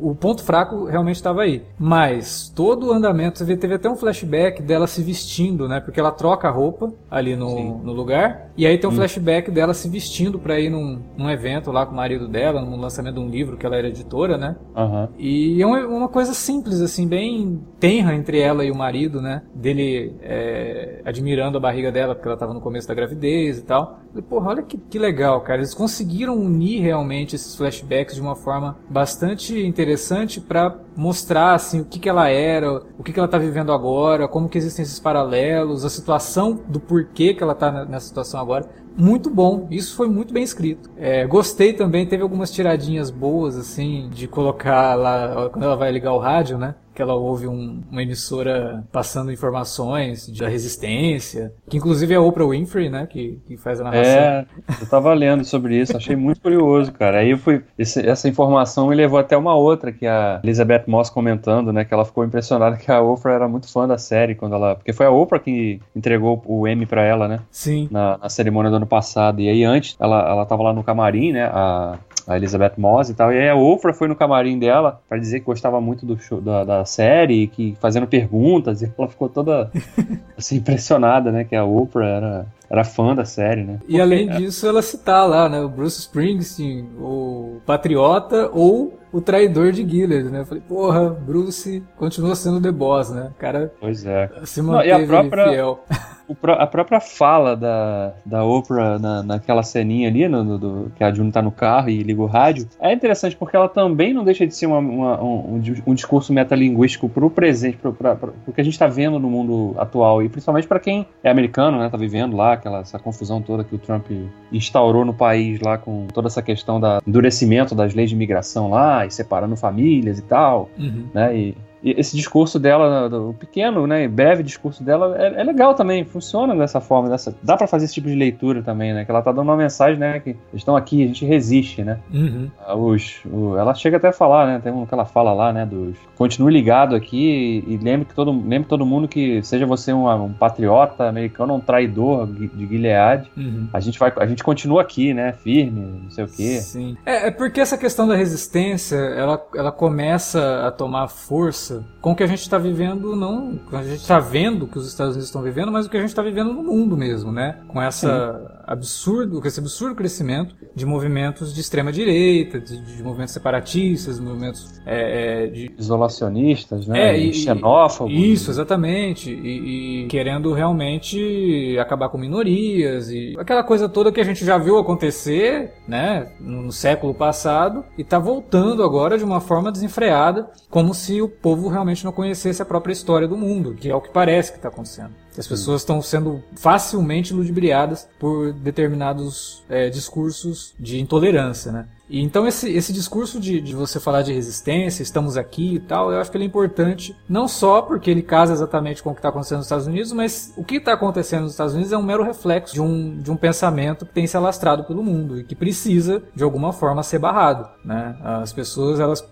o 0.00 0.14
ponto 0.14 0.42
fraco 0.42 0.84
realmente 0.84 1.16
estava 1.16 1.42
aí. 1.42 1.62
Mas 1.78 2.52
todo 2.54 2.88
o 2.88 2.92
andamento, 2.92 3.38
você 3.38 3.44
vê, 3.44 3.56
teve 3.56 3.74
até 3.74 3.88
um 3.88 3.96
flashback 3.96 4.62
dela 4.62 4.86
se 4.86 5.02
vestindo, 5.02 5.68
né? 5.68 5.80
Porque 5.80 5.98
ela 5.98 6.12
troca 6.12 6.48
a 6.48 6.50
roupa 6.50 6.92
ali 7.10 7.34
no, 7.34 7.78
no 7.78 7.92
lugar. 7.92 8.50
E 8.56 8.66
aí 8.66 8.78
tem 8.78 8.88
um 8.88 8.92
hum. 8.92 8.96
flashback 8.96 9.50
dela 9.50 9.74
se 9.74 9.88
vestindo 9.88 10.38
para 10.38 10.58
ir 10.58 10.70
num, 10.70 11.00
num 11.16 11.30
evento 11.30 11.70
lá 11.70 11.86
com 11.86 11.92
o 11.92 11.96
marido 11.96 12.28
dela, 12.28 12.60
no 12.60 12.76
lançamento 12.76 13.14
de 13.14 13.20
um 13.20 13.28
livro 13.28 13.56
que 13.56 13.66
ela 13.66 13.76
era 13.76 13.88
editora, 13.88 14.36
né? 14.36 14.56
Uhum. 14.76 15.08
E 15.18 15.60
é 15.62 15.66
uma, 15.66 15.86
uma, 15.86 16.08
coisa 16.08 16.32
simples, 16.32 16.80
assim, 16.80 17.06
bem 17.06 17.60
tenra 17.78 18.14
entre 18.14 18.40
ela 18.40 18.64
e 18.64 18.70
o 18.70 18.74
marido, 18.74 19.20
né? 19.20 19.42
Dele 19.54 20.14
é, 20.22 21.00
admirando 21.04 21.58
a 21.58 21.60
barriga 21.60 21.90
dela, 21.90 22.14
porque 22.14 22.28
ela 22.28 22.34
estava 22.34 22.54
no 22.54 22.60
começo 22.60 22.88
da 22.88 22.94
gravidez 22.94 23.58
e 23.58 23.62
tal. 23.62 24.00
Porra, 24.28 24.50
olha 24.50 24.62
que, 24.62 24.76
que 24.76 24.98
legal, 24.98 25.40
cara. 25.40 25.60
Eles 25.60 25.72
conseguiram 25.72 26.36
unir 26.36 26.82
realmente 26.82 27.34
esses 27.34 27.56
flashbacks 27.56 28.14
de 28.14 28.20
uma 28.20 28.36
forma 28.36 28.76
bastante 28.88 29.58
interessante 29.58 30.38
para 30.38 30.76
mostrar 30.94 31.54
assim 31.54 31.80
o 31.80 31.84
que, 31.84 31.98
que 31.98 32.08
ela 32.08 32.28
era, 32.28 32.82
o 32.98 33.02
que, 33.02 33.10
que 33.10 33.18
ela 33.18 33.26
está 33.26 33.38
vivendo 33.38 33.72
agora, 33.72 34.28
como 34.28 34.48
que 34.48 34.58
existem 34.58 34.82
esses 34.82 35.00
paralelos, 35.00 35.82
a 35.82 35.88
situação 35.88 36.60
do 36.68 36.78
porquê 36.78 37.32
que 37.32 37.42
ela 37.42 37.54
está 37.54 37.86
nessa 37.86 38.06
situação 38.06 38.38
agora. 38.38 38.68
Muito 38.94 39.30
bom, 39.30 39.68
isso 39.70 39.94
foi 39.94 40.08
muito 40.08 40.34
bem 40.34 40.42
escrito. 40.42 40.90
É, 40.96 41.24
gostei 41.24 41.72
também, 41.72 42.04
teve 42.04 42.22
algumas 42.22 42.50
tiradinhas 42.50 43.10
boas, 43.10 43.56
assim, 43.56 44.10
de 44.12 44.26
colocar 44.26 44.96
lá, 44.96 45.48
quando 45.50 45.62
ela 45.62 45.76
vai 45.76 45.92
ligar 45.92 46.12
o 46.12 46.18
rádio, 46.18 46.58
né? 46.58 46.74
Que 46.98 47.02
ela 47.02 47.14
ouve 47.14 47.46
um, 47.46 47.80
uma 47.88 48.02
emissora 48.02 48.84
passando 48.90 49.30
informações 49.30 50.28
da 50.36 50.48
resistência, 50.48 51.52
que 51.70 51.76
inclusive 51.76 52.12
é 52.12 52.16
a 52.16 52.20
Oprah 52.20 52.48
Winfrey, 52.48 52.90
né, 52.90 53.06
que, 53.06 53.40
que 53.46 53.56
faz 53.56 53.80
a 53.80 53.84
narração. 53.84 54.12
É, 54.12 54.46
eu 54.80 54.86
tava 54.88 55.14
lendo 55.14 55.44
sobre 55.44 55.80
isso, 55.80 55.96
achei 55.96 56.16
muito 56.16 56.40
curioso, 56.40 56.90
cara. 56.90 57.20
Aí 57.20 57.30
eu 57.30 57.38
fui, 57.38 57.62
esse, 57.78 58.04
essa 58.04 58.28
informação 58.28 58.88
me 58.88 58.96
levou 58.96 59.16
até 59.16 59.36
uma 59.36 59.54
outra 59.54 59.92
que 59.92 60.08
a 60.08 60.40
Elizabeth 60.42 60.86
Moss 60.88 61.08
comentando, 61.08 61.72
né, 61.72 61.84
que 61.84 61.94
ela 61.94 62.04
ficou 62.04 62.24
impressionada 62.24 62.76
que 62.76 62.90
a 62.90 63.00
Oprah 63.00 63.32
era 63.32 63.46
muito 63.46 63.70
fã 63.70 63.86
da 63.86 63.96
série 63.96 64.34
quando 64.34 64.56
ela, 64.56 64.74
porque 64.74 64.92
foi 64.92 65.06
a 65.06 65.10
Oprah 65.12 65.38
que 65.38 65.80
entregou 65.94 66.42
o 66.46 66.66
Emmy 66.66 66.84
para 66.84 67.04
ela, 67.04 67.28
né? 67.28 67.38
Sim. 67.48 67.86
Na, 67.92 68.18
na, 68.18 68.28
cerimônia 68.28 68.72
do 68.72 68.76
ano 68.76 68.86
passado. 68.86 69.40
E 69.40 69.48
aí 69.48 69.62
antes 69.62 69.96
ela 70.00 70.28
ela 70.28 70.44
tava 70.44 70.64
lá 70.64 70.72
no 70.72 70.82
camarim, 70.82 71.30
né, 71.30 71.44
a 71.44 71.96
a 72.28 72.36
Elizabeth 72.36 72.74
Moss 72.76 73.08
e 73.08 73.14
tal. 73.14 73.32
E 73.32 73.38
aí 73.38 73.48
a 73.48 73.56
Oprah 73.56 73.94
foi 73.94 74.06
no 74.06 74.14
camarim 74.14 74.58
dela 74.58 75.00
para 75.08 75.18
dizer 75.18 75.40
que 75.40 75.46
gostava 75.46 75.80
muito 75.80 76.04
do 76.04 76.18
show, 76.18 76.42
da, 76.42 76.62
da 76.62 76.84
série, 76.84 77.46
que 77.46 77.74
fazendo 77.80 78.06
perguntas, 78.06 78.82
e 78.82 78.92
ela 78.96 79.08
ficou 79.08 79.30
toda 79.30 79.70
assim, 80.36 80.56
impressionada, 80.56 81.32
né? 81.32 81.44
Que 81.44 81.56
a 81.56 81.64
Oprah 81.64 82.06
era, 82.06 82.46
era 82.68 82.84
fã 82.84 83.14
da 83.14 83.24
série, 83.24 83.64
né? 83.64 83.80
E 83.88 83.98
além 83.98 84.28
disso, 84.28 84.66
ela 84.66 84.82
citar 84.82 85.26
lá, 85.26 85.48
né? 85.48 85.58
O 85.60 85.70
Bruce 85.70 86.00
Springsteen, 86.00 86.86
o 87.00 87.60
Patriota 87.64 88.50
ou 88.52 88.97
o 89.12 89.20
traidor 89.20 89.72
de 89.72 89.88
Gilead, 89.88 90.30
né? 90.30 90.40
Eu 90.40 90.46
falei, 90.46 90.62
porra, 90.66 91.10
Bruce 91.10 91.82
continua 91.96 92.34
sendo 92.34 92.60
The 92.60 92.72
Boss, 92.72 93.10
né? 93.10 93.30
O 93.34 93.38
cara 93.38 93.72
pois 93.80 94.04
é. 94.04 94.30
se 94.44 94.62
manteve 94.62 94.90
Não, 94.92 95.00
e 95.00 95.04
a 95.04 95.06
própria... 95.06 95.48
fiel 95.48 95.80
a 96.58 96.66
própria 96.66 97.00
fala 97.00 97.56
da, 97.56 98.12
da 98.24 98.44
Oprah 98.44 98.98
na, 98.98 99.22
naquela 99.22 99.62
ceninha 99.62 100.08
ali, 100.08 100.28
no, 100.28 100.44
no, 100.44 100.58
do, 100.58 100.92
que 100.96 101.02
a 101.02 101.12
June 101.12 101.32
tá 101.32 101.40
no 101.40 101.50
carro 101.50 101.88
e 101.88 102.02
liga 102.02 102.20
o 102.20 102.26
rádio, 102.26 102.68
é 102.80 102.92
interessante 102.92 103.36
porque 103.36 103.56
ela 103.56 103.68
também 103.68 104.12
não 104.12 104.24
deixa 104.24 104.46
de 104.46 104.54
ser 104.54 104.66
uma, 104.66 104.78
uma, 104.78 105.22
um, 105.22 105.62
um, 105.86 105.94
discurso 105.94 106.32
metalinguístico 106.32 107.08
pro 107.08 107.30
presente, 107.30 107.78
pro, 107.78 107.92
pra, 107.92 108.14
pro, 108.14 108.32
pro 108.32 108.52
que 108.52 108.60
a 108.60 108.64
gente 108.64 108.78
tá 108.78 108.86
vendo 108.86 109.18
no 109.18 109.30
mundo 109.30 109.74
atual, 109.78 110.22
e 110.22 110.28
principalmente 110.28 110.68
para 110.68 110.78
quem 110.78 111.06
é 111.22 111.30
americano, 111.30 111.78
né, 111.78 111.88
tá 111.88 111.96
vivendo 111.96 112.36
lá, 112.36 112.54
aquela, 112.54 112.80
essa 112.80 112.98
confusão 112.98 113.40
toda 113.40 113.64
que 113.64 113.74
o 113.74 113.78
Trump 113.78 114.06
instaurou 114.52 115.04
no 115.04 115.14
país 115.14 115.60
lá 115.60 115.78
com 115.78 116.06
toda 116.12 116.28
essa 116.28 116.42
questão 116.42 116.78
do 116.78 116.86
endurecimento 117.06 117.74
das 117.74 117.94
leis 117.94 118.10
de 118.10 118.16
imigração 118.16 118.70
lá, 118.70 118.97
e 119.06 119.10
separando 119.10 119.56
famílias 119.56 120.18
e 120.18 120.22
tal, 120.22 120.70
uhum. 120.78 121.06
né, 121.12 121.36
e 121.36 121.56
esse 121.82 122.16
discurso 122.16 122.58
dela, 122.58 123.06
o 123.06 123.34
pequeno, 123.34 123.86
né, 123.86 124.08
breve 124.08 124.42
discurso 124.42 124.82
dela, 124.82 125.16
é, 125.18 125.40
é 125.40 125.44
legal 125.44 125.74
também, 125.74 126.04
funciona 126.04 126.54
dessa 126.56 126.80
forma, 126.80 127.08
dessa, 127.08 127.34
dá 127.42 127.56
para 127.56 127.66
fazer 127.66 127.84
esse 127.84 127.94
tipo 127.94 128.08
de 128.08 128.14
leitura 128.14 128.62
também, 128.62 128.92
né, 128.92 129.04
que 129.04 129.10
ela 129.10 129.22
tá 129.22 129.30
dando 129.30 129.48
uma 129.48 129.56
mensagem, 129.56 129.98
né, 129.98 130.20
que 130.20 130.30
eles 130.30 130.40
estão 130.54 130.76
aqui, 130.76 131.04
a 131.04 131.06
gente 131.06 131.24
resiste, 131.24 131.82
né. 131.84 131.98
Uhum. 132.12 132.50
Ah, 132.58 132.74
os, 132.74 133.20
o, 133.26 133.56
ela 133.56 133.74
chega 133.74 133.96
até 133.96 134.08
a 134.08 134.12
falar, 134.12 134.46
né, 134.46 134.60
tem 134.62 134.72
um 134.72 134.86
que 134.86 134.94
ela 134.94 135.04
fala 135.04 135.32
lá, 135.32 135.52
né, 135.52 135.64
dos 135.64 135.96
continue 136.16 136.52
ligado 136.52 136.96
aqui 136.96 137.64
e, 137.66 137.74
e 137.74 137.76
lembre 137.76 138.06
que 138.06 138.14
todo, 138.14 138.32
lembre 138.32 138.68
todo 138.68 138.84
mundo 138.84 139.06
que 139.06 139.40
seja 139.42 139.64
você 139.64 139.92
um, 139.92 140.10
um 140.10 140.32
patriota 140.32 141.08
americano, 141.08 141.54
um 141.54 141.60
traidor 141.60 142.26
de 142.26 142.66
Gilead, 142.66 143.30
uhum. 143.36 143.68
a 143.72 143.80
gente 143.80 143.98
vai, 143.98 144.12
a 144.16 144.26
gente 144.26 144.42
continua 144.42 144.82
aqui, 144.82 145.14
né, 145.14 145.32
firme, 145.32 146.00
não 146.02 146.10
sei 146.10 146.24
o 146.24 146.28
quê. 146.28 146.60
Sim. 146.60 146.96
É, 147.06 147.28
é 147.28 147.30
porque 147.30 147.60
essa 147.60 147.78
questão 147.78 148.08
da 148.08 148.16
resistência, 148.16 148.96
ela, 148.96 149.40
ela 149.54 149.70
começa 149.70 150.66
a 150.66 150.70
tomar 150.70 151.08
força 151.08 151.67
com 152.00 152.12
o 152.12 152.16
que 152.16 152.22
a 152.22 152.26
gente 152.26 152.40
está 152.40 152.58
vivendo, 152.58 153.14
não. 153.16 153.58
A 153.72 153.82
gente 153.82 154.00
está 154.00 154.18
vendo 154.18 154.66
que 154.66 154.78
os 154.78 154.86
Estados 154.86 155.12
Unidos 155.12 155.28
estão 155.28 155.42
vivendo, 155.42 155.70
mas 155.70 155.86
o 155.86 155.90
que 155.90 155.96
a 155.96 156.00
gente 156.00 156.10
está 156.10 156.22
vivendo 156.22 156.52
no 156.52 156.62
mundo 156.62 156.96
mesmo, 156.96 157.32
né? 157.32 157.60
Com 157.68 157.80
essa 157.80 158.57
absurdo, 158.68 159.40
com 159.40 159.48
esse 159.48 159.58
absurdo 159.58 159.94
crescimento 159.94 160.54
de 160.74 160.84
movimentos 160.84 161.54
de 161.54 161.60
extrema 161.60 161.90
direita, 161.90 162.60
de, 162.60 162.78
de 162.78 163.02
movimentos 163.02 163.32
separatistas, 163.32 164.20
movimentos 164.20 164.78
é, 164.84 165.44
é, 165.44 165.46
de 165.46 165.72
isolacionistas, 165.78 166.86
né? 166.86 167.14
É, 167.14 167.18
e, 167.18 167.32
xenófobos. 167.32 168.12
Isso, 168.12 168.50
exatamente. 168.50 169.30
E, 169.32 170.04
e, 170.04 170.06
querendo 170.08 170.52
realmente 170.52 171.76
acabar 171.80 172.10
com 172.10 172.18
minorias 172.18 173.08
e 173.10 173.34
aquela 173.38 173.64
coisa 173.64 173.88
toda 173.88 174.12
que 174.12 174.20
a 174.20 174.24
gente 174.24 174.44
já 174.44 174.58
viu 174.58 174.76
acontecer, 174.78 175.72
né? 175.88 176.30
No 176.38 176.70
século 176.70 177.14
passado 177.14 177.84
e 177.96 178.02
está 178.02 178.18
voltando 178.18 178.82
agora 178.82 179.16
de 179.16 179.24
uma 179.24 179.40
forma 179.40 179.72
desenfreada, 179.72 180.50
como 180.68 180.92
se 180.92 181.22
o 181.22 181.28
povo 181.28 181.68
realmente 181.68 182.04
não 182.04 182.12
conhecesse 182.12 182.60
a 182.60 182.66
própria 182.66 182.92
história 182.92 183.26
do 183.26 183.36
mundo, 183.36 183.74
que 183.74 183.90
é 183.90 183.94
o 183.94 184.00
que 184.00 184.10
parece 184.10 184.52
que 184.52 184.58
está 184.58 184.68
acontecendo. 184.68 185.14
As 185.38 185.46
pessoas 185.46 185.82
estão 185.82 186.02
sendo 186.02 186.42
facilmente 186.56 187.32
ludibriadas 187.32 188.08
por 188.18 188.52
determinados 188.52 189.62
é, 189.68 189.88
discursos 189.88 190.74
de 190.78 190.98
intolerância, 191.00 191.70
né? 191.70 191.86
E 192.10 192.22
então 192.22 192.46
esse, 192.46 192.70
esse 192.70 192.92
discurso 192.92 193.38
de, 193.38 193.60
de 193.60 193.74
você 193.74 194.00
falar 194.00 194.22
de 194.22 194.32
resistência, 194.32 195.02
estamos 195.02 195.36
aqui 195.36 195.74
e 195.74 195.78
tal, 195.78 196.10
eu 196.10 196.18
acho 196.18 196.30
que 196.30 196.36
ele 196.36 196.44
é 196.44 196.46
importante, 196.46 197.14
não 197.28 197.46
só 197.46 197.82
porque 197.82 198.10
ele 198.10 198.22
casa 198.22 198.52
exatamente 198.52 199.02
com 199.02 199.10
o 199.10 199.12
que 199.12 199.18
está 199.18 199.28
acontecendo 199.28 199.58
nos 199.58 199.66
Estados 199.66 199.86
Unidos, 199.86 200.12
mas 200.12 200.52
o 200.56 200.64
que 200.64 200.76
está 200.76 200.94
acontecendo 200.94 201.42
nos 201.42 201.52
Estados 201.52 201.74
Unidos 201.74 201.92
é 201.92 201.98
um 201.98 202.02
mero 202.02 202.22
reflexo 202.24 202.74
de 202.74 202.80
um, 202.80 203.18
de 203.18 203.30
um 203.30 203.36
pensamento 203.36 204.06
que 204.06 204.14
tem 204.14 204.26
se 204.26 204.36
alastrado 204.36 204.84
pelo 204.84 205.02
mundo 205.02 205.38
e 205.38 205.44
que 205.44 205.54
precisa, 205.54 206.22
de 206.34 206.42
alguma 206.42 206.72
forma, 206.72 207.02
ser 207.02 207.18
barrado. 207.18 207.68
Né? 207.84 208.16
As 208.22 208.52
pessoas, 208.54 208.98
elas 208.98 209.22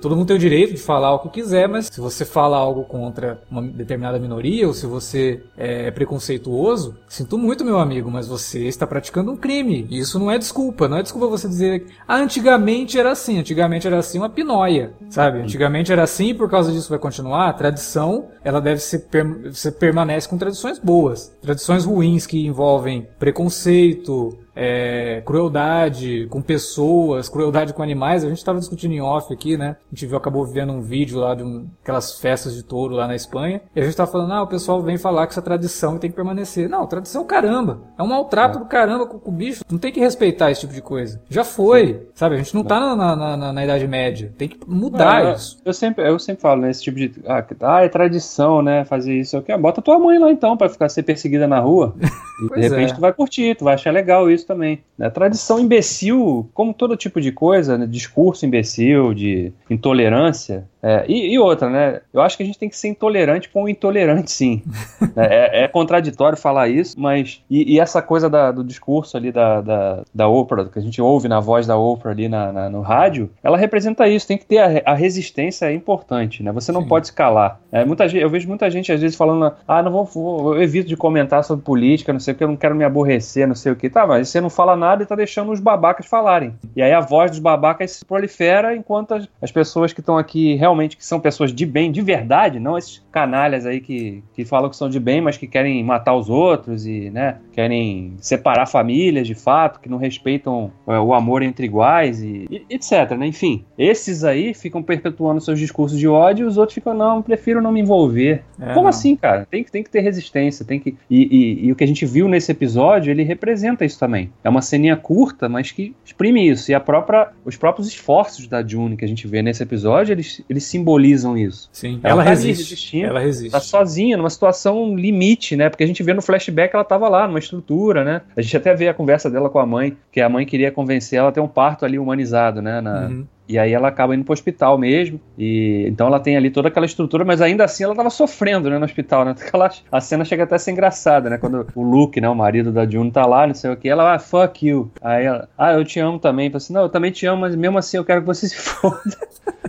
todo 0.00 0.16
mundo 0.16 0.28
tem 0.28 0.36
o 0.36 0.38
direito 0.38 0.72
de 0.72 0.80
falar 0.80 1.14
o 1.14 1.18
que 1.20 1.28
quiser, 1.28 1.68
mas 1.68 1.86
se 1.86 2.00
você 2.00 2.24
fala 2.24 2.56
algo 2.56 2.84
contra 2.84 3.40
uma 3.50 3.62
determinada 3.62 4.18
minoria 4.18 4.66
ou 4.66 4.74
se 4.74 4.86
você 4.86 5.42
é 5.56 5.90
preconceituoso, 5.90 6.96
sinto 7.08 7.36
muito, 7.36 7.64
meu 7.64 7.78
amigo, 7.78 8.10
mas 8.10 8.28
você 8.28 8.66
está 8.66 8.86
praticando 8.86 9.32
um 9.32 9.36
crime. 9.36 9.86
E 9.90 9.98
isso 9.98 10.18
não 10.18 10.30
é 10.30 10.38
desculpa, 10.38 10.88
não 10.88 10.98
é 10.98 11.02
desculpa 11.02 11.26
você 11.26 11.48
dizer 11.48 11.86
ah, 12.06 12.16
antigamente 12.16 12.98
era 12.98 13.10
assim, 13.10 13.38
antigamente 13.38 13.86
era 13.86 13.98
assim 13.98 14.18
uma 14.18 14.28
pinóia, 14.28 14.92
sabe? 15.10 15.40
Antigamente 15.40 15.92
era 15.92 16.02
assim 16.02 16.28
e 16.28 16.34
por 16.34 16.50
causa 16.50 16.72
disso 16.72 16.90
vai 16.90 16.98
continuar. 16.98 17.48
A 17.48 17.52
tradição, 17.52 18.26
ela 18.44 18.60
deve 18.60 18.80
ser, 18.80 19.06
você 19.44 19.70
permanece 19.70 20.28
com 20.28 20.38
tradições 20.38 20.78
boas. 20.78 21.34
Tradições 21.42 21.84
ruins 21.84 22.26
que 22.26 22.46
envolvem 22.46 23.08
preconceito, 23.18 24.38
é, 24.54 25.22
crueldade 25.24 26.26
com 26.30 26.40
pessoas, 26.40 27.28
crueldade 27.28 27.72
com 27.72 27.82
animais. 27.82 28.24
A 28.24 28.28
gente 28.28 28.38
estava 28.38 28.58
discutindo 28.58 28.92
em 28.92 29.00
off 29.00 29.32
aqui, 29.32 29.56
né? 29.56 29.76
A 29.90 29.94
gente 29.94 30.06
viu, 30.06 30.16
acabou 30.16 30.44
vendo 30.44 30.72
um 30.72 30.80
vídeo 30.80 31.18
lá 31.18 31.34
de 31.34 31.42
um, 31.42 31.66
aquelas 31.82 32.18
festas 32.18 32.54
de 32.54 32.62
touro 32.62 32.94
lá 32.94 33.06
na 33.06 33.14
Espanha. 33.14 33.60
E 33.74 33.80
a 33.80 33.82
gente 33.82 33.92
estava 33.92 34.10
falando, 34.10 34.32
ah, 34.32 34.42
o 34.42 34.46
pessoal 34.46 34.80
vem 34.82 34.96
falar 34.96 35.26
que 35.26 35.32
essa 35.32 35.42
tradição 35.42 35.98
tem 35.98 36.10
que 36.10 36.16
permanecer. 36.16 36.68
Não, 36.68 36.86
tradição 36.86 37.24
caramba. 37.24 37.80
É 37.98 38.02
um 38.02 38.06
maltrato 38.06 38.58
é. 38.58 38.60
do 38.60 38.66
caramba 38.66 39.06
com, 39.06 39.18
com, 39.18 39.30
o 39.30 39.34
bicho. 39.34 39.64
Não 39.70 39.78
tem 39.78 39.92
que 39.92 40.00
respeitar 40.00 40.50
esse 40.50 40.60
tipo 40.62 40.72
de 40.72 40.82
coisa. 40.82 41.20
Já 41.28 41.44
foi, 41.44 41.86
Sim. 41.86 42.00
sabe? 42.14 42.34
A 42.36 42.38
gente 42.38 42.54
não 42.54 42.62
está 42.62 42.78
na, 42.80 43.16
na, 43.16 43.36
na, 43.36 43.52
na, 43.52 43.64
Idade 43.64 43.86
Média. 43.88 44.32
Tem 44.36 44.48
que 44.48 44.58
mudar 44.66 45.24
é, 45.24 45.34
isso. 45.34 45.58
Eu 45.64 45.72
sempre, 45.72 46.08
eu 46.08 46.18
sempre 46.18 46.42
falo 46.42 46.60
nesse 46.60 46.82
tipo 46.82 46.98
de. 46.98 47.12
Ah, 47.26 47.44
ah, 47.62 47.84
é 47.84 47.88
tradição, 47.88 48.62
né? 48.62 48.84
Fazer 48.84 49.14
isso. 49.14 49.38
Okay. 49.38 49.56
Bota 49.56 49.82
tua 49.82 49.98
mãe 49.98 50.18
lá 50.18 50.30
então 50.30 50.56
para 50.56 50.68
ficar 50.68 50.88
ser 50.88 51.02
perseguida 51.02 51.46
na 51.46 51.58
rua. 51.58 51.94
E, 52.34 52.48
de 52.48 52.68
repente 52.68 52.90
é. 52.90 52.94
tu 52.96 53.00
vai 53.00 53.12
curtir, 53.12 53.54
tu 53.54 53.64
vai 53.64 53.74
achar 53.74 53.92
legal 53.92 54.28
isso 54.28 54.43
também. 54.46 54.80
Né? 54.96 55.10
Tradição 55.10 55.58
imbecil, 55.58 56.48
como 56.54 56.74
todo 56.74 56.96
tipo 56.96 57.20
de 57.20 57.32
coisa, 57.32 57.78
né? 57.78 57.86
discurso 57.86 58.46
imbecil, 58.46 59.14
de 59.14 59.52
intolerância, 59.68 60.68
é, 60.86 61.02
e, 61.08 61.32
e, 61.32 61.38
outra, 61.38 61.70
né? 61.70 62.02
Eu 62.12 62.20
acho 62.20 62.36
que 62.36 62.42
a 62.42 62.46
gente 62.46 62.58
tem 62.58 62.68
que 62.68 62.76
ser 62.76 62.88
intolerante 62.88 63.48
com 63.48 63.64
o 63.64 63.68
intolerante, 63.70 64.30
sim. 64.30 64.62
é, 65.16 65.64
é, 65.64 65.68
contraditório 65.68 66.36
falar 66.36 66.68
isso, 66.68 67.00
mas. 67.00 67.42
E, 67.48 67.72
e 67.72 67.80
essa 67.80 68.02
coisa 68.02 68.28
da, 68.28 68.52
do 68.52 68.62
discurso 68.62 69.16
ali 69.16 69.32
da, 69.32 69.62
da, 69.62 70.02
da 70.14 70.28
Oprah, 70.28 70.66
que 70.66 70.78
a 70.78 70.82
gente 70.82 71.00
ouve 71.00 71.26
na 71.26 71.40
voz 71.40 71.66
da 71.66 71.74
Oprah 71.74 72.10
ali 72.10 72.28
na, 72.28 72.52
na 72.52 72.68
no 72.68 72.82
rádio, 72.82 73.30
ela 73.42 73.56
representa 73.56 74.06
isso. 74.06 74.28
Tem 74.28 74.36
que 74.36 74.44
ter 74.44 74.58
a, 74.58 74.92
a 74.92 74.94
resistência 74.94 75.64
é 75.64 75.72
importante, 75.72 76.42
né? 76.42 76.52
Você 76.52 76.70
não 76.70 76.82
sim. 76.82 76.88
pode 76.88 77.06
escalar. 77.06 77.58
É, 77.72 77.82
muita 77.82 78.04
eu 78.04 78.28
vejo 78.28 78.46
muita 78.46 78.70
gente 78.70 78.92
às 78.92 79.00
vezes 79.00 79.16
falando, 79.16 79.54
ah, 79.66 79.82
não 79.82 79.90
vou, 79.90 80.04
vou, 80.04 80.54
eu 80.54 80.62
evito 80.62 80.86
de 80.86 80.98
comentar 80.98 81.42
sobre 81.44 81.64
política, 81.64 82.12
não 82.12 82.20
sei 82.20 82.34
o 82.34 82.36
que, 82.36 82.44
eu 82.44 82.48
não 82.48 82.56
quero 82.56 82.74
me 82.74 82.84
aborrecer, 82.84 83.48
não 83.48 83.54
sei 83.54 83.72
o 83.72 83.76
que. 83.76 83.88
Tá, 83.88 84.06
mas 84.06 84.28
você 84.34 84.40
não 84.40 84.50
fala 84.50 84.76
nada 84.76 85.02
e 85.02 85.06
tá 85.06 85.14
deixando 85.14 85.52
os 85.52 85.60
babacas 85.60 86.06
falarem. 86.06 86.54
E 86.74 86.82
aí 86.82 86.92
a 86.92 87.00
voz 87.00 87.30
dos 87.30 87.38
babacas 87.38 87.92
se 87.92 88.04
prolifera 88.04 88.74
enquanto 88.74 89.14
as, 89.14 89.28
as 89.40 89.52
pessoas 89.52 89.92
que 89.92 90.00
estão 90.00 90.18
aqui 90.18 90.56
realmente 90.56 90.96
que 90.96 91.06
são 91.06 91.20
pessoas 91.20 91.52
de 91.52 91.64
bem, 91.64 91.92
de 91.92 92.02
verdade, 92.02 92.58
não 92.58 92.76
esses 92.76 93.04
canalhas 93.12 93.64
aí 93.64 93.80
que, 93.80 94.24
que 94.34 94.44
falam 94.44 94.68
que 94.68 94.76
são 94.76 94.88
de 94.88 94.98
bem, 94.98 95.20
mas 95.20 95.36
que 95.36 95.46
querem 95.46 95.82
matar 95.84 96.16
os 96.16 96.28
outros 96.28 96.84
e, 96.84 97.10
né, 97.10 97.36
querem 97.52 98.14
separar 98.18 98.66
famílias 98.66 99.26
de 99.26 99.36
fato, 99.36 99.78
que 99.78 99.88
não 99.88 99.98
respeitam 99.98 100.72
é, 100.88 100.98
o 100.98 101.14
amor 101.14 101.42
entre 101.42 101.66
iguais 101.66 102.20
e, 102.20 102.46
e, 102.50 102.66
etc, 102.68 103.12
né? 103.16 103.26
Enfim, 103.26 103.64
esses 103.78 104.24
aí 104.24 104.52
ficam 104.52 104.82
perpetuando 104.82 105.40
seus 105.40 105.60
discursos 105.60 105.96
de 105.96 106.08
ódio 106.08 106.44
e 106.44 106.48
os 106.48 106.58
outros 106.58 106.74
ficam, 106.74 106.92
não, 106.92 107.22
prefiro 107.22 107.62
não 107.62 107.70
me 107.70 107.80
envolver. 107.80 108.42
É, 108.58 108.72
Como 108.72 108.82
não. 108.82 108.88
assim, 108.88 109.14
cara? 109.14 109.46
Tem, 109.48 109.62
tem 109.62 109.84
que 109.84 109.90
ter 109.90 110.00
resistência, 110.00 110.64
tem 110.64 110.80
que... 110.80 110.96
E, 111.08 111.28
e, 111.30 111.66
e 111.66 111.72
o 111.72 111.76
que 111.76 111.84
a 111.84 111.86
gente 111.86 112.04
viu 112.04 112.28
nesse 112.28 112.50
episódio, 112.50 113.12
ele 113.12 113.22
representa 113.22 113.84
isso 113.84 113.98
também. 113.98 114.23
É 114.42 114.48
uma 114.48 114.62
ceninha 114.62 114.96
curta, 114.96 115.48
mas 115.48 115.70
que 115.70 115.94
exprime 116.04 116.48
isso. 116.48 116.70
E 116.70 116.74
a 116.74 116.80
própria, 116.80 117.28
os 117.44 117.56
próprios 117.56 117.88
esforços 117.88 118.46
da 118.46 118.66
June 118.66 118.96
que 118.96 119.04
a 119.04 119.08
gente 119.08 119.26
vê 119.26 119.42
nesse 119.42 119.62
episódio, 119.62 120.12
eles, 120.12 120.42
eles 120.48 120.64
simbolizam 120.64 121.36
isso. 121.36 121.68
Sim, 121.72 122.00
ela, 122.02 122.22
ela 122.22 122.24
tá 122.24 122.30
resiste. 122.30 123.02
ela 123.02 123.20
resiste. 123.20 123.50
Tá 123.50 123.60
sozinha, 123.60 124.16
numa 124.16 124.30
situação 124.30 124.96
limite, 124.96 125.56
né? 125.56 125.68
Porque 125.68 125.84
a 125.84 125.86
gente 125.86 126.02
vê 126.02 126.14
no 126.14 126.22
flashback 126.22 126.74
ela 126.74 126.84
tava 126.84 127.08
lá, 127.08 127.26
numa 127.26 127.38
estrutura, 127.38 128.04
né? 128.04 128.22
A 128.36 128.42
gente 128.42 128.56
até 128.56 128.74
vê 128.74 128.88
a 128.88 128.94
conversa 128.94 129.30
dela 129.30 129.50
com 129.50 129.58
a 129.58 129.66
mãe, 129.66 129.96
que 130.10 130.20
a 130.20 130.28
mãe 130.28 130.46
queria 130.46 130.70
convencer 130.70 131.18
ela 131.18 131.28
a 131.28 131.32
ter 131.32 131.40
um 131.40 131.48
parto 131.48 131.84
ali 131.84 131.98
humanizado, 131.98 132.62
né? 132.62 132.80
Na, 132.80 133.06
uhum. 133.06 133.26
E 133.48 133.58
aí 133.58 133.72
ela 133.72 133.88
acaba 133.88 134.14
indo 134.14 134.24
pro 134.24 134.32
hospital 134.32 134.78
mesmo. 134.78 135.20
E 135.38 135.86
então 135.88 136.06
ela 136.06 136.18
tem 136.18 136.36
ali 136.36 136.50
toda 136.50 136.68
aquela 136.68 136.86
estrutura, 136.86 137.24
mas 137.24 137.40
ainda 137.40 137.64
assim 137.64 137.84
ela 137.84 137.94
tava 137.94 138.10
sofrendo, 138.10 138.70
né, 138.70 138.78
no 138.78 138.84
hospital, 138.84 139.24
né? 139.24 139.34
Ela, 139.52 139.70
a 139.92 140.00
cena 140.00 140.24
chega 140.24 140.44
até 140.44 140.56
a 140.56 140.58
ser 140.58 140.72
engraçada, 140.72 141.30
né? 141.30 141.38
Quando 141.38 141.66
o 141.74 141.82
Luke, 141.82 142.20
né, 142.20 142.28
o 142.28 142.34
marido 142.34 142.72
da 142.72 142.88
June 142.88 143.10
tá 143.10 143.24
lá, 143.24 143.46
não 143.46 143.54
sei 143.54 143.70
o 143.70 143.76
que, 143.76 143.88
ela, 143.88 144.14
ah, 144.14 144.18
fuck 144.18 144.66
you. 144.66 144.90
Aí 145.00 145.26
ela, 145.26 145.48
ah, 145.56 145.72
eu 145.72 145.84
te 145.84 146.00
amo 146.00 146.18
também. 146.18 146.50
Fala 146.50 146.56
assim, 146.56 146.72
não, 146.72 146.82
eu 146.82 146.88
também 146.88 147.12
te 147.12 147.26
amo, 147.26 147.42
mas 147.42 147.54
mesmo 147.54 147.78
assim 147.78 147.96
eu 147.96 148.04
quero 148.04 148.20
que 148.22 148.26
você 148.26 148.48
se 148.48 148.56
foda. 148.56 149.16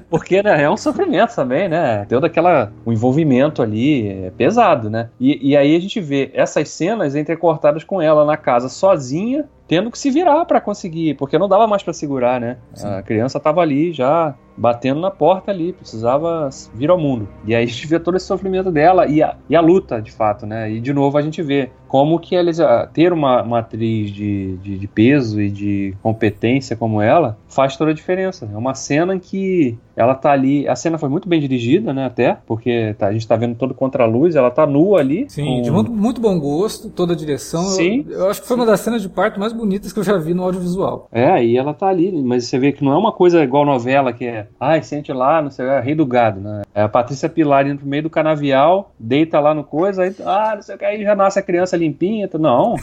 Porque, 0.10 0.42
né, 0.42 0.64
é 0.64 0.70
um 0.70 0.78
sofrimento 0.78 1.36
também, 1.36 1.68
né? 1.68 2.06
Todo 2.06 2.26
aquela, 2.26 2.72
o 2.86 2.92
envolvimento 2.92 3.62
ali 3.62 4.08
é 4.08 4.32
pesado, 4.32 4.90
né? 4.90 5.10
E, 5.20 5.52
e 5.52 5.58
aí 5.58 5.76
a 5.76 5.80
gente 5.80 6.00
vê 6.00 6.32
essas 6.34 6.70
cenas 6.70 7.16
entrecortadas 7.16 7.84
com 7.84 8.02
ela 8.02 8.26
na 8.26 8.38
casa 8.38 8.70
sozinha, 8.70 9.46
tendo 9.68 9.90
que 9.92 9.98
se 9.98 10.10
virar 10.10 10.46
para 10.46 10.62
conseguir, 10.62 11.16
porque 11.16 11.38
não 11.38 11.48
dava 11.48 11.68
mais 11.68 11.84
para 11.84 11.94
segurar, 11.94 12.40
né? 12.40 12.58
Sim. 12.74 12.88
A 12.88 13.02
criança 13.02 13.40
tava 13.40 13.62
ali 13.62 13.92
já 13.92 14.36
batendo 14.58 15.02
na 15.02 15.12
porta 15.12 15.52
ali, 15.52 15.74
precisava 15.74 16.50
vir 16.74 16.90
ao 16.90 16.98
mundo. 16.98 17.28
E 17.46 17.54
aí 17.54 17.64
a 17.64 17.68
gente 17.68 17.88
vê 17.88 18.00
todo 18.00 18.16
esse 18.16 18.26
sofrimento 18.26 18.72
dela 18.72 19.06
e 19.06 19.22
a, 19.22 19.36
e 19.50 19.56
a 19.56 19.62
luta, 19.62 20.02
de 20.02 20.12
fato, 20.12 20.46
né? 20.46 20.72
E 20.72 20.80
de 20.80 20.94
novo 20.94 21.18
a 21.18 21.22
gente 21.22 21.42
vê 21.42 21.70
como 21.88 22.20
que 22.20 22.36
eles, 22.36 22.58
ter 22.94 23.14
uma, 23.14 23.42
uma 23.42 23.60
atriz 23.60 24.12
de, 24.12 24.58
de, 24.58 24.78
de, 24.78 24.88
peso 24.88 25.40
e 25.42 25.50
de 25.50 25.96
competência 26.02 26.76
como 26.76 27.02
ela 27.02 27.38
faz 27.48 27.78
toda 27.78 27.92
a 27.92 27.94
diferença. 27.94 28.50
É 28.52 28.58
uma 28.58 28.74
cena 28.74 29.16
em 29.16 29.20
que 29.20 29.78
ela 29.96 30.14
tá 30.14 30.32
ali, 30.32 30.68
a 30.68 30.76
cena 30.76 30.98
foi 30.98 31.08
muito 31.08 31.30
bem 31.30 31.40
dirigida, 31.40 31.94
né, 31.94 32.06
até, 32.06 32.38
porque 32.46 32.94
tá, 32.98 33.08
a 33.08 33.14
gente 33.14 33.26
tá 33.26 33.38
vendo 33.38 33.56
todo 33.56 33.74
contra 33.74 34.04
a 34.04 34.08
luz, 34.08 34.36
ela 34.36 34.52
tá 34.52 34.66
nua 34.66 35.00
ali. 35.00 35.26
Sim, 35.30 35.46
com... 35.46 35.62
de 35.62 35.72
muito, 35.72 35.92
muito 35.92 36.20
bom 36.20 36.38
gosto, 36.38 36.90
toda 36.90 37.14
a 37.14 37.16
direção. 37.16 37.64
Sim. 37.64 38.06
Eu, 38.10 38.20
eu 38.20 38.30
acho 38.30 38.42
que 38.42 38.48
foi 38.48 38.58
uma 38.58 38.66
das 38.66 38.82
cenas 38.82 39.02
de 39.02 39.08
parto 39.08 39.40
mais 39.40 39.54
bonitas 39.56 39.92
que 39.92 40.00
eu 40.00 40.04
já 40.04 40.18
vi 40.18 40.34
no 40.34 40.44
audiovisual. 40.44 41.08
É, 41.12 41.44
e 41.44 41.58
ela 41.58 41.74
tá 41.74 41.88
ali, 41.88 42.12
mas 42.22 42.46
você 42.46 42.60
vê 42.60 42.72
que 42.72 42.84
não 42.84 42.92
é 42.92 42.98
uma 42.98 43.12
coisa 43.12 43.44
igual 43.44 43.66
novela 43.66 44.14
que 44.14 44.26
é, 44.26 44.48
ai, 44.60 44.84
sente 44.84 45.12
lá, 45.12 45.42
não 45.42 45.50
sei, 45.50 45.66
é 45.66 45.80
rei 45.80 45.96
do 45.96 46.06
gado, 46.06 46.40
né? 46.40 46.62
É 46.74 46.82
a 46.82 46.90
Patrícia 46.90 47.30
Pilar 47.30 47.66
indo 47.66 47.80
pro 47.80 47.88
meio 47.88 48.04
do 48.04 48.10
canavial, 48.10 48.92
deita 49.00 49.40
lá 49.40 49.54
no 49.54 49.64
coisa, 49.64 50.04
aí, 50.04 50.16
ah, 50.26 50.54
não 50.56 50.62
sei 50.62 50.76
o 50.76 50.78
que, 50.78 50.86
aí 50.86 51.02
já 51.04 51.16
nasce 51.16 51.40
a 51.40 51.42
criança 51.42 51.78
limpinha. 51.78 52.28
Tá, 52.28 52.38
não, 52.40 52.76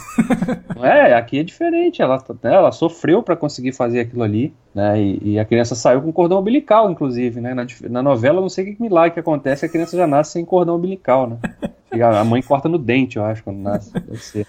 é, 0.82 1.14
aqui 1.14 1.38
é 1.38 1.42
diferente, 1.42 2.00
ela, 2.00 2.18
né, 2.42 2.54
ela 2.54 2.72
sofreu 2.72 3.22
para 3.22 3.36
conseguir 3.36 3.72
fazer 3.72 4.00
aquilo 4.00 4.22
ali, 4.22 4.54
né? 4.74 5.00
E, 5.00 5.32
e, 5.32 5.38
a 5.38 5.44
criança 5.44 5.74
saiu 5.74 6.00
com 6.00 6.12
cordão 6.12 6.40
umbilical, 6.40 6.90
inclusive, 6.90 7.40
né? 7.40 7.54
Na, 7.54 7.66
na 7.90 8.02
novela, 8.02 8.40
não 8.40 8.48
sei 8.48 8.64
que 8.64 8.82
milagre 8.82 9.12
que 9.12 9.20
acontece, 9.20 9.66
a 9.66 9.68
criança 9.68 9.96
já 9.96 10.06
nasce 10.06 10.32
sem 10.32 10.44
cordão 10.44 10.76
umbilical, 10.76 11.28
né? 11.28 11.38
A 12.00 12.24
mãe 12.24 12.40
corta 12.40 12.68
no 12.68 12.78
dente, 12.78 13.16
eu 13.16 13.24
acho, 13.24 13.44
quando 13.44 13.58
nasce. 13.58 13.92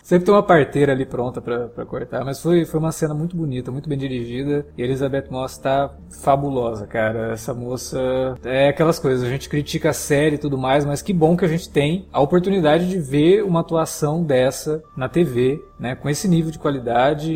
Sempre 0.01 0.25
tem 0.25 0.33
uma 0.33 0.43
parteira 0.43 0.93
ali 0.93 1.05
pronta 1.05 1.41
para 1.41 1.85
cortar. 1.85 2.23
Mas 2.23 2.41
foi, 2.41 2.65
foi 2.65 2.79
uma 2.79 2.91
cena 2.91 3.13
muito 3.13 3.35
bonita, 3.35 3.71
muito 3.71 3.89
bem 3.89 3.97
dirigida. 3.97 4.65
E 4.77 4.81
Elizabeth 4.81 5.25
Moss 5.29 5.57
tá 5.57 5.91
fabulosa, 6.21 6.87
cara. 6.87 7.33
Essa 7.33 7.53
moça 7.53 7.99
é 8.43 8.69
aquelas 8.69 8.99
coisas. 8.99 9.23
A 9.23 9.29
gente 9.29 9.49
critica 9.49 9.89
a 9.89 9.93
série 9.93 10.35
e 10.35 10.39
tudo 10.39 10.57
mais, 10.57 10.85
mas 10.85 11.01
que 11.01 11.13
bom 11.13 11.35
que 11.35 11.45
a 11.45 11.47
gente 11.47 11.69
tem 11.69 12.05
a 12.11 12.21
oportunidade 12.21 12.87
de 12.87 12.99
ver 12.99 13.43
uma 13.43 13.59
atuação 13.59 14.23
dessa 14.23 14.81
na 14.95 15.09
TV, 15.09 15.61
né? 15.83 15.95
Com 15.95 16.09
esse 16.09 16.29
nível 16.29 16.49
de 16.49 16.57
qualidade 16.57 17.29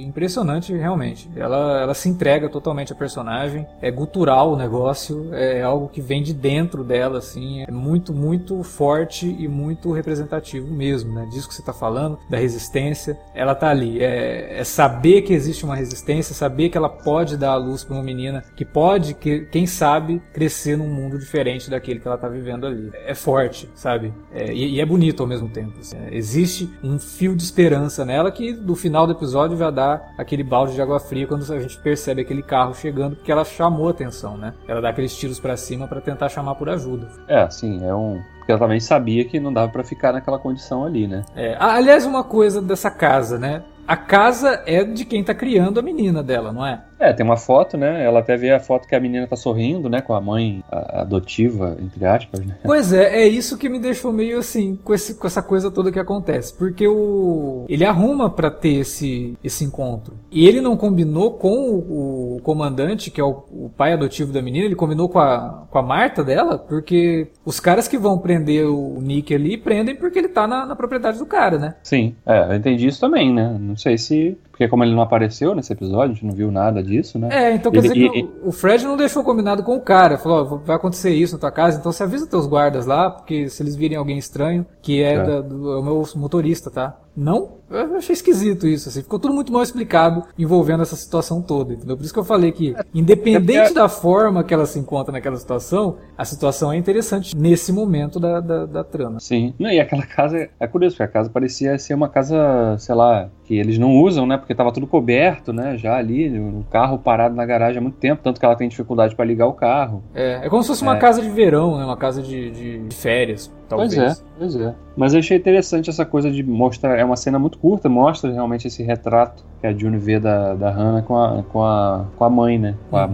impressionante, 0.00 0.72
realmente. 0.72 1.30
Ela, 1.36 1.82
ela 1.82 1.92
se 1.92 2.08
entrega 2.08 2.48
totalmente 2.48 2.94
a 2.94 2.96
personagem. 2.96 3.66
É 3.82 3.90
gutural 3.90 4.54
o 4.54 4.56
negócio, 4.56 5.28
é 5.34 5.62
algo 5.62 5.86
que 5.86 6.00
vem 6.00 6.22
de 6.22 6.32
dentro 6.32 6.82
dela, 6.82 7.18
assim. 7.18 7.62
É 7.62 7.70
muito, 7.70 8.14
muito 8.14 8.62
forte 8.62 9.26
e 9.38 9.46
muito 9.46 9.92
representativo 9.92 10.66
mesmo, 10.72 11.12
né? 11.12 11.26
Disso 11.30 11.46
que 11.46 11.54
você 11.54 11.60
está 11.60 11.74
falando, 11.74 12.18
da 12.30 12.38
resistência, 12.38 13.18
ela 13.34 13.54
tá 13.54 13.68
ali. 13.68 14.02
É, 14.02 14.60
é, 14.60 14.64
saber 14.64 15.20
que 15.20 15.34
existe 15.34 15.66
uma 15.66 15.76
resistência, 15.76 16.34
saber 16.34 16.70
que 16.70 16.78
ela 16.78 16.88
pode 16.88 17.36
dar 17.36 17.50
a 17.50 17.56
luz 17.56 17.84
para 17.84 17.96
uma 17.96 18.02
menina 18.02 18.42
que 18.56 18.64
pode, 18.64 19.12
que, 19.12 19.40
quem 19.52 19.66
sabe, 19.66 20.22
crescer 20.32 20.74
num 20.74 20.88
mundo 20.88 21.18
diferente 21.18 21.68
daquele 21.68 22.00
que 22.00 22.08
ela 22.08 22.16
tá 22.16 22.28
vivendo 22.28 22.66
ali. 22.66 22.90
É 23.04 23.14
forte, 23.14 23.68
sabe? 23.74 24.10
É, 24.32 24.50
e, 24.54 24.76
e, 24.76 24.80
é 24.80 24.86
bonito 24.86 25.22
ao 25.22 25.28
mesmo 25.28 25.50
tempo. 25.50 25.78
Assim. 25.80 25.98
É, 25.98 26.16
existe 26.16 26.70
um 26.82 26.98
fio 26.98 27.36
de 27.36 27.42
esperança 27.42 27.89
nela 28.04 28.30
que 28.30 28.52
no 28.52 28.74
final 28.74 29.06
do 29.06 29.12
episódio 29.12 29.56
já 29.56 29.70
dá 29.70 30.00
aquele 30.16 30.42
balde 30.42 30.74
de 30.74 30.82
água 30.82 31.00
fria 31.00 31.26
quando 31.26 31.42
a 31.52 31.60
gente 31.60 31.78
percebe 31.78 32.22
aquele 32.22 32.42
carro 32.42 32.74
chegando, 32.74 33.16
porque 33.16 33.32
ela 33.32 33.44
chamou 33.44 33.88
atenção, 33.88 34.36
né? 34.36 34.54
Ela 34.66 34.80
dá 34.80 34.90
aqueles 34.90 35.16
tiros 35.16 35.40
para 35.40 35.56
cima 35.56 35.86
para 35.86 36.00
tentar 36.00 36.28
chamar 36.28 36.54
por 36.54 36.68
ajuda. 36.68 37.08
É, 37.28 37.48
sim, 37.50 37.84
é 37.84 37.94
um 37.94 38.22
porque 38.50 38.52
ela 38.52 38.58
também 38.58 38.80
sabia 38.80 39.24
que 39.24 39.38
não 39.38 39.52
dava 39.52 39.70
para 39.70 39.84
ficar 39.84 40.12
naquela 40.12 40.38
condição 40.38 40.84
ali, 40.84 41.06
né? 41.06 41.22
É, 41.36 41.56
aliás, 41.58 42.04
uma 42.04 42.24
coisa 42.24 42.60
dessa 42.60 42.90
casa, 42.90 43.38
né? 43.38 43.62
A 43.86 43.96
casa 43.96 44.62
é 44.66 44.84
de 44.84 45.04
quem 45.04 45.24
tá 45.24 45.34
criando 45.34 45.80
a 45.80 45.82
menina 45.82 46.22
dela, 46.22 46.52
não 46.52 46.64
é? 46.64 46.80
É, 47.00 47.14
tem 47.14 47.24
uma 47.24 47.36
foto, 47.36 47.78
né? 47.78 48.04
Ela 48.04 48.20
até 48.20 48.36
vê 48.36 48.52
a 48.52 48.60
foto 48.60 48.86
que 48.86 48.94
a 48.94 49.00
menina 49.00 49.26
tá 49.26 49.34
sorrindo, 49.34 49.88
né? 49.88 50.02
Com 50.02 50.14
a 50.14 50.20
mãe 50.20 50.62
adotiva, 50.70 51.76
entre 51.80 52.04
aspas, 52.04 52.40
né? 52.40 52.58
Pois 52.62 52.92
é, 52.92 53.22
é 53.22 53.26
isso 53.26 53.56
que 53.56 53.70
me 53.70 53.78
deixou 53.78 54.12
meio 54.12 54.38
assim, 54.38 54.78
com, 54.84 54.92
esse, 54.92 55.14
com 55.14 55.26
essa 55.26 55.42
coisa 55.42 55.70
toda 55.70 55.90
que 55.90 55.98
acontece. 55.98 56.54
Porque 56.56 56.86
o. 56.86 57.64
Ele 57.68 57.84
arruma 57.84 58.28
para 58.28 58.50
ter 58.50 58.80
esse, 58.80 59.36
esse 59.42 59.64
encontro. 59.64 60.14
E 60.30 60.46
ele 60.46 60.60
não 60.60 60.76
combinou 60.76 61.32
com 61.32 61.70
o, 61.70 62.36
o 62.36 62.40
comandante, 62.42 63.10
que 63.10 63.20
é 63.20 63.24
o, 63.24 63.44
o, 63.50 63.70
pai 63.74 63.94
adotivo 63.94 64.30
da 64.30 64.42
menina, 64.42 64.66
ele 64.66 64.76
combinou 64.76 65.08
com 65.08 65.18
a, 65.18 65.66
com 65.70 65.78
a 65.78 65.82
Marta 65.82 66.22
dela, 66.22 66.58
porque 66.58 67.28
os 67.44 67.58
caras 67.58 67.88
que 67.88 67.96
vão 67.96 68.18
prender 68.18 68.39
o 68.62 69.00
Nick 69.00 69.34
ali 69.34 69.56
prendem 69.56 69.94
porque 69.94 70.18
ele 70.18 70.28
tá 70.28 70.46
na, 70.46 70.66
na 70.66 70.76
propriedade 70.76 71.18
do 71.18 71.26
cara, 71.26 71.58
né? 71.58 71.74
Sim, 71.82 72.14
é, 72.26 72.52
eu 72.52 72.54
entendi 72.54 72.86
isso 72.86 73.00
também, 73.00 73.32
né? 73.32 73.56
Não 73.58 73.76
sei 73.76 73.98
se 73.98 74.36
porque 74.60 74.68
como 74.68 74.84
ele 74.84 74.94
não 74.94 75.00
apareceu 75.00 75.54
nesse 75.54 75.72
episódio, 75.72 76.10
a 76.10 76.14
gente 76.14 76.26
não 76.26 76.34
viu 76.34 76.52
nada 76.52 76.82
disso, 76.82 77.18
né? 77.18 77.28
É, 77.32 77.54
então 77.54 77.72
quer 77.72 77.78
ele, 77.78 77.88
dizer 77.88 78.10
que 78.10 78.28
o 78.44 78.52
Fred 78.52 78.84
não 78.84 78.94
deixou 78.94 79.24
combinado 79.24 79.62
com 79.62 79.74
o 79.74 79.80
cara. 79.80 80.18
Falou, 80.18 80.60
vai 80.62 80.76
acontecer 80.76 81.14
isso 81.14 81.32
na 81.32 81.40
tua 81.40 81.50
casa, 81.50 81.78
então 81.78 81.90
você 81.90 82.02
avisa 82.02 82.26
teus 82.26 82.46
guardas 82.46 82.84
lá, 82.84 83.08
porque 83.10 83.48
se 83.48 83.62
eles 83.62 83.74
virem 83.74 83.96
alguém 83.96 84.18
estranho, 84.18 84.66
que 84.82 85.02
é, 85.02 85.14
é. 85.14 85.24
Da, 85.24 85.40
do, 85.40 85.72
é 85.72 85.78
o 85.78 85.82
meu 85.82 86.04
motorista, 86.14 86.70
tá? 86.70 86.98
Não? 87.16 87.58
Eu 87.70 87.96
achei 87.96 88.12
esquisito 88.12 88.66
isso, 88.66 88.88
assim. 88.88 89.02
Ficou 89.02 89.18
tudo 89.18 89.34
muito 89.34 89.52
mal 89.52 89.62
explicado 89.62 90.24
envolvendo 90.38 90.82
essa 90.82 90.96
situação 90.96 91.42
toda, 91.42 91.74
entendeu? 91.74 91.96
Por 91.96 92.04
isso 92.04 92.12
que 92.12 92.18
eu 92.18 92.24
falei 92.24 92.52
que, 92.52 92.74
independente 92.94 93.74
da 93.74 93.88
forma 93.88 94.42
que 94.42 94.54
ela 94.54 94.66
se 94.66 94.78
encontra 94.78 95.12
naquela 95.12 95.36
situação, 95.36 95.96
a 96.16 96.24
situação 96.24 96.72
é 96.72 96.76
interessante 96.76 97.36
nesse 97.36 97.72
momento 97.72 98.18
da, 98.18 98.40
da, 98.40 98.66
da 98.66 98.84
trama. 98.84 99.20
Sim. 99.20 99.54
Não, 99.58 99.70
e 99.70 99.80
aquela 99.80 100.06
casa, 100.06 100.48
é 100.58 100.66
curioso, 100.66 100.96
porque 100.96 101.04
a 101.04 101.12
casa 101.12 101.30
parecia 101.30 101.78
ser 101.78 101.94
uma 101.94 102.08
casa, 102.08 102.76
sei 102.78 102.94
lá, 102.94 103.28
que 103.44 103.54
eles 103.54 103.78
não 103.78 103.96
usam, 103.96 104.26
né? 104.26 104.36
Porque 104.36 104.49
tava 104.54 104.72
tudo 104.72 104.86
coberto, 104.86 105.52
né? 105.52 105.76
Já 105.76 105.96
ali, 105.96 106.38
o 106.38 106.64
carro 106.70 106.98
parado 106.98 107.34
na 107.34 107.44
garagem 107.44 107.78
há 107.78 107.80
muito 107.80 107.98
tempo, 107.98 108.22
tanto 108.22 108.38
que 108.38 108.44
ela 108.44 108.56
tem 108.56 108.68
dificuldade 108.68 109.14
para 109.14 109.24
ligar 109.24 109.46
o 109.46 109.52
carro. 109.52 110.02
É, 110.14 110.40
é 110.44 110.48
como 110.48 110.62
se 110.62 110.68
fosse 110.68 110.82
uma 110.82 110.96
é. 110.96 110.98
casa 110.98 111.22
de 111.22 111.28
verão, 111.28 111.78
né? 111.78 111.84
Uma 111.84 111.96
casa 111.96 112.22
de, 112.22 112.50
de 112.50 112.94
férias, 112.94 113.52
talvez. 113.68 113.94
Pois 113.94 114.18
é, 114.18 114.22
pois 114.38 114.56
é. 114.56 114.74
Mas 114.96 115.14
eu 115.14 115.20
achei 115.20 115.36
interessante 115.36 115.90
essa 115.90 116.04
coisa 116.04 116.30
de 116.30 116.42
mostrar, 116.42 116.98
é 116.98 117.04
uma 117.04 117.16
cena 117.16 117.38
muito 117.38 117.58
curta, 117.58 117.88
mostra 117.88 118.32
realmente 118.32 118.66
esse 118.66 118.82
retrato 118.82 119.44
que 119.60 119.66
a 119.66 119.72
June 119.72 119.98
vê 119.98 120.18
da, 120.18 120.54
da 120.54 120.70
Hannah 120.70 121.02
com 121.02 121.16
a, 121.16 121.42
com, 121.44 121.62
a, 121.62 122.04
com 122.16 122.24
a 122.24 122.30
mãe, 122.30 122.58
né? 122.58 122.74
Com 122.90 122.96
a 122.96 123.06
uhum. 123.06 123.12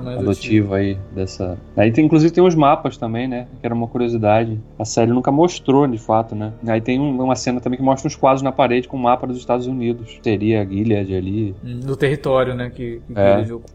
Mãe 0.00 0.18
adotivo 0.18 0.74
aí 0.74 0.98
dessa. 1.14 1.58
Aí 1.76 1.90
tem, 1.90 2.04
inclusive 2.04 2.32
tem 2.32 2.44
os 2.44 2.54
mapas 2.54 2.96
também, 2.96 3.26
né? 3.26 3.46
Que 3.60 3.66
era 3.66 3.74
uma 3.74 3.86
curiosidade. 3.86 4.60
A 4.78 4.84
série 4.84 5.10
nunca 5.10 5.30
mostrou, 5.32 5.86
de 5.86 5.98
fato, 5.98 6.34
né? 6.34 6.52
Aí 6.66 6.80
tem 6.80 7.00
um, 7.00 7.22
uma 7.22 7.34
cena 7.34 7.60
também 7.60 7.78
que 7.78 7.84
mostra 7.84 8.06
uns 8.06 8.16
quadros 8.16 8.42
na 8.42 8.52
parede 8.52 8.88
com 8.88 8.96
o 8.96 9.00
mapa 9.00 9.26
dos 9.26 9.38
Estados 9.38 9.66
Unidos. 9.66 10.18
Seria 10.22 10.62
a 10.62 10.64
Gilead 10.64 11.14
ali. 11.14 11.54
Do 11.62 11.96
território, 11.96 12.54
né? 12.54 12.70
Que, 12.70 13.00
que 13.06 13.14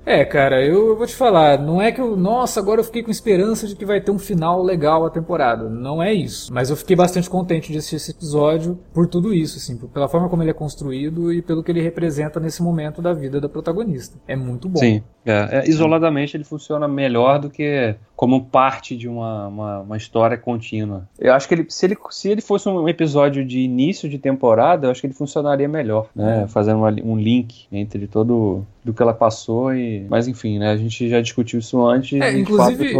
é. 0.05 0.21
é, 0.21 0.25
cara, 0.25 0.63
eu, 0.63 0.89
eu, 0.89 0.97
vou 0.97 1.07
te 1.07 1.15
falar. 1.15 1.59
Não 1.59 1.81
é 1.81 1.91
que 1.91 2.01
eu. 2.01 2.15
Nossa, 2.15 2.59
agora 2.59 2.79
eu 2.79 2.83
fiquei 2.85 3.01
com 3.01 3.11
esperança 3.11 3.67
de 3.67 3.75
que 3.75 3.85
vai 3.85 3.99
ter 4.01 4.11
um 4.11 4.19
final 4.19 4.61
legal 4.61 5.05
a 5.05 5.09
temporada. 5.09 5.69
Não 5.69 6.01
é 6.01 6.13
isso. 6.13 6.53
Mas 6.53 6.69
eu 6.69 6.75
fiquei 6.75 6.95
bastante 6.95 7.29
contente 7.29 7.71
de 7.71 7.77
assistir 7.77 7.95
esse 7.95 8.11
episódio 8.11 8.77
por 8.93 9.07
tudo 9.07 9.33
isso, 9.33 9.57
assim. 9.57 9.77
Pela 9.77 10.07
forma 10.07 10.29
como 10.29 10.43
ele 10.43 10.51
é 10.51 10.53
construído 10.53 11.31
e 11.31 11.41
pelo 11.41 11.63
que 11.63 11.71
ele 11.71 11.81
representa 11.81 12.39
nesse 12.39 12.61
momento 12.61 13.01
da 13.01 13.13
vida 13.13 13.39
da 13.39 13.49
protagonista. 13.49 14.17
É 14.27 14.35
muito 14.35 14.69
bom. 14.69 14.79
Sim. 14.79 15.01
É, 15.25 15.59
é 15.59 15.69
isolado 15.69 16.02
isoladamente 16.03 16.35
ele 16.35 16.43
funciona 16.43 16.87
melhor 16.87 17.39
do 17.39 17.49
que 17.49 17.95
como 18.15 18.45
parte 18.45 18.95
de 18.95 19.07
uma, 19.07 19.47
uma, 19.47 19.79
uma, 19.79 19.97
história 19.97 20.37
contínua. 20.37 21.07
Eu 21.17 21.33
acho 21.33 21.47
que 21.47 21.55
ele 21.55 21.65
se, 21.67 21.85
ele, 21.85 21.97
se 22.11 22.29
ele 22.29 22.41
fosse 22.41 22.69
um 22.69 22.87
episódio 22.87 23.43
de 23.43 23.59
início 23.59 24.07
de 24.07 24.17
temporada, 24.17 24.87
eu 24.87 24.91
acho 24.91 25.01
que 25.01 25.07
ele 25.07 25.13
funcionaria 25.13 25.67
melhor, 25.67 26.07
né? 26.15 26.45
Fazendo 26.47 26.77
uma, 26.77 26.89
um 27.03 27.17
link 27.17 27.65
entre 27.71 28.07
todo 28.07 28.65
do 28.83 28.93
que 28.93 29.01
ela 29.01 29.13
passou 29.13 29.73
e. 29.73 30.05
Mas 30.09 30.27
enfim, 30.27 30.59
né? 30.59 30.71
A 30.71 30.77
gente 30.77 31.09
já 31.09 31.21
discutiu 31.21 31.59
isso 31.59 31.83
antes. 31.85 32.19
É, 32.21 32.37
inclusive, 32.37 32.93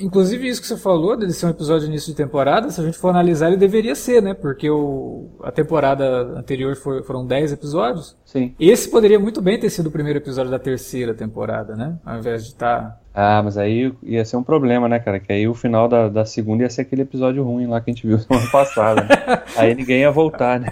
inclusive, 0.00 0.48
isso 0.48 0.60
que 0.60 0.66
você 0.66 0.76
falou, 0.76 1.16
dele 1.16 1.32
ser 1.32 1.46
um 1.46 1.50
episódio 1.50 1.82
de 1.82 1.88
início 1.88 2.10
de 2.10 2.16
temporada, 2.16 2.70
se 2.70 2.80
a 2.80 2.84
gente 2.84 2.98
for 2.98 3.08
analisar, 3.08 3.48
ele 3.48 3.56
deveria 3.56 3.94
ser, 3.94 4.22
né? 4.22 4.34
Porque 4.34 4.68
o, 4.70 5.26
a 5.42 5.52
temporada 5.52 6.38
anterior 6.38 6.74
foi, 6.76 7.02
foram 7.02 7.26
10 7.26 7.52
episódios. 7.52 8.16
Sim. 8.24 8.54
Esse 8.58 8.88
poderia 8.90 9.18
muito 9.18 9.42
bem 9.42 9.58
ter 9.60 9.70
sido 9.70 9.88
o 9.88 9.90
primeiro 9.90 10.18
episódio 10.18 10.50
da 10.50 10.58
terceira 10.58 11.14
temporada, 11.14 11.76
né? 11.76 11.98
Ao 12.04 12.18
invés 12.18 12.44
de 12.44 12.48
estar. 12.48 12.80
Tá 12.80 13.00
ah, 13.12 13.42
mas 13.42 13.58
aí 13.58 13.92
ia 14.02 14.24
ser 14.24 14.36
um 14.36 14.42
problema, 14.42 14.88
né, 14.88 14.98
cara? 15.00 15.18
Que 15.18 15.32
aí 15.32 15.48
o 15.48 15.54
final 15.54 15.88
da, 15.88 16.08
da 16.08 16.24
segunda 16.24 16.62
ia 16.62 16.70
ser 16.70 16.82
aquele 16.82 17.02
episódio 17.02 17.42
ruim 17.42 17.66
lá 17.66 17.80
que 17.80 17.90
a 17.90 17.94
gente 17.94 18.06
viu 18.06 18.18
semana 18.20 18.46
passada. 18.50 19.02
Né? 19.02 19.42
aí 19.56 19.74
ninguém 19.74 20.00
ia 20.00 20.10
voltar, 20.10 20.60
né? 20.60 20.68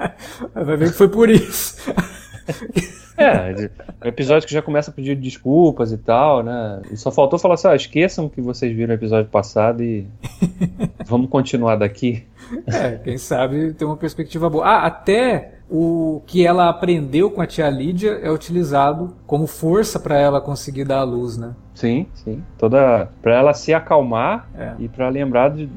Vai 0.52 0.76
ver 0.76 0.90
que 0.90 0.96
foi 0.96 1.08
por 1.08 1.30
isso. 1.30 1.76
É, 3.18 3.70
um 4.04 4.08
episódio 4.08 4.46
que 4.46 4.52
já 4.52 4.60
começa 4.60 4.90
a 4.90 4.94
pedir 4.94 5.16
desculpas 5.16 5.90
e 5.90 5.96
tal, 5.96 6.42
né? 6.42 6.82
E 6.90 6.98
só 6.98 7.10
faltou 7.10 7.38
falar 7.38 7.54
assim: 7.54 7.68
ah, 7.68 7.74
esqueçam 7.74 8.28
que 8.28 8.42
vocês 8.42 8.76
viram 8.76 8.90
o 8.90 8.94
episódio 8.94 9.30
passado 9.30 9.82
e 9.82 10.06
vamos 11.06 11.30
continuar 11.30 11.76
daqui. 11.76 12.26
É, 12.66 12.98
quem 12.98 13.16
sabe 13.16 13.72
ter 13.72 13.86
uma 13.86 13.96
perspectiva 13.96 14.50
boa. 14.50 14.66
Ah, 14.66 14.86
até 14.86 15.55
o 15.68 16.22
que 16.26 16.46
ela 16.46 16.68
aprendeu 16.68 17.30
com 17.30 17.40
a 17.40 17.46
tia 17.46 17.68
Lídia 17.68 18.20
é 18.22 18.30
utilizado 18.30 19.14
como 19.26 19.46
força 19.46 19.98
para 19.98 20.16
ela 20.18 20.40
conseguir 20.40 20.84
dar 20.84 21.00
a 21.00 21.04
luz, 21.04 21.36
né? 21.36 21.54
Sim, 21.74 22.06
sim. 22.14 22.42
Toda 22.56 23.10
para 23.20 23.34
ela 23.34 23.52
se 23.52 23.74
acalmar 23.74 24.48
é. 24.56 24.72
e 24.78 24.88
para 24.88 25.08
lembrar 25.08 25.50
de, 25.50 25.68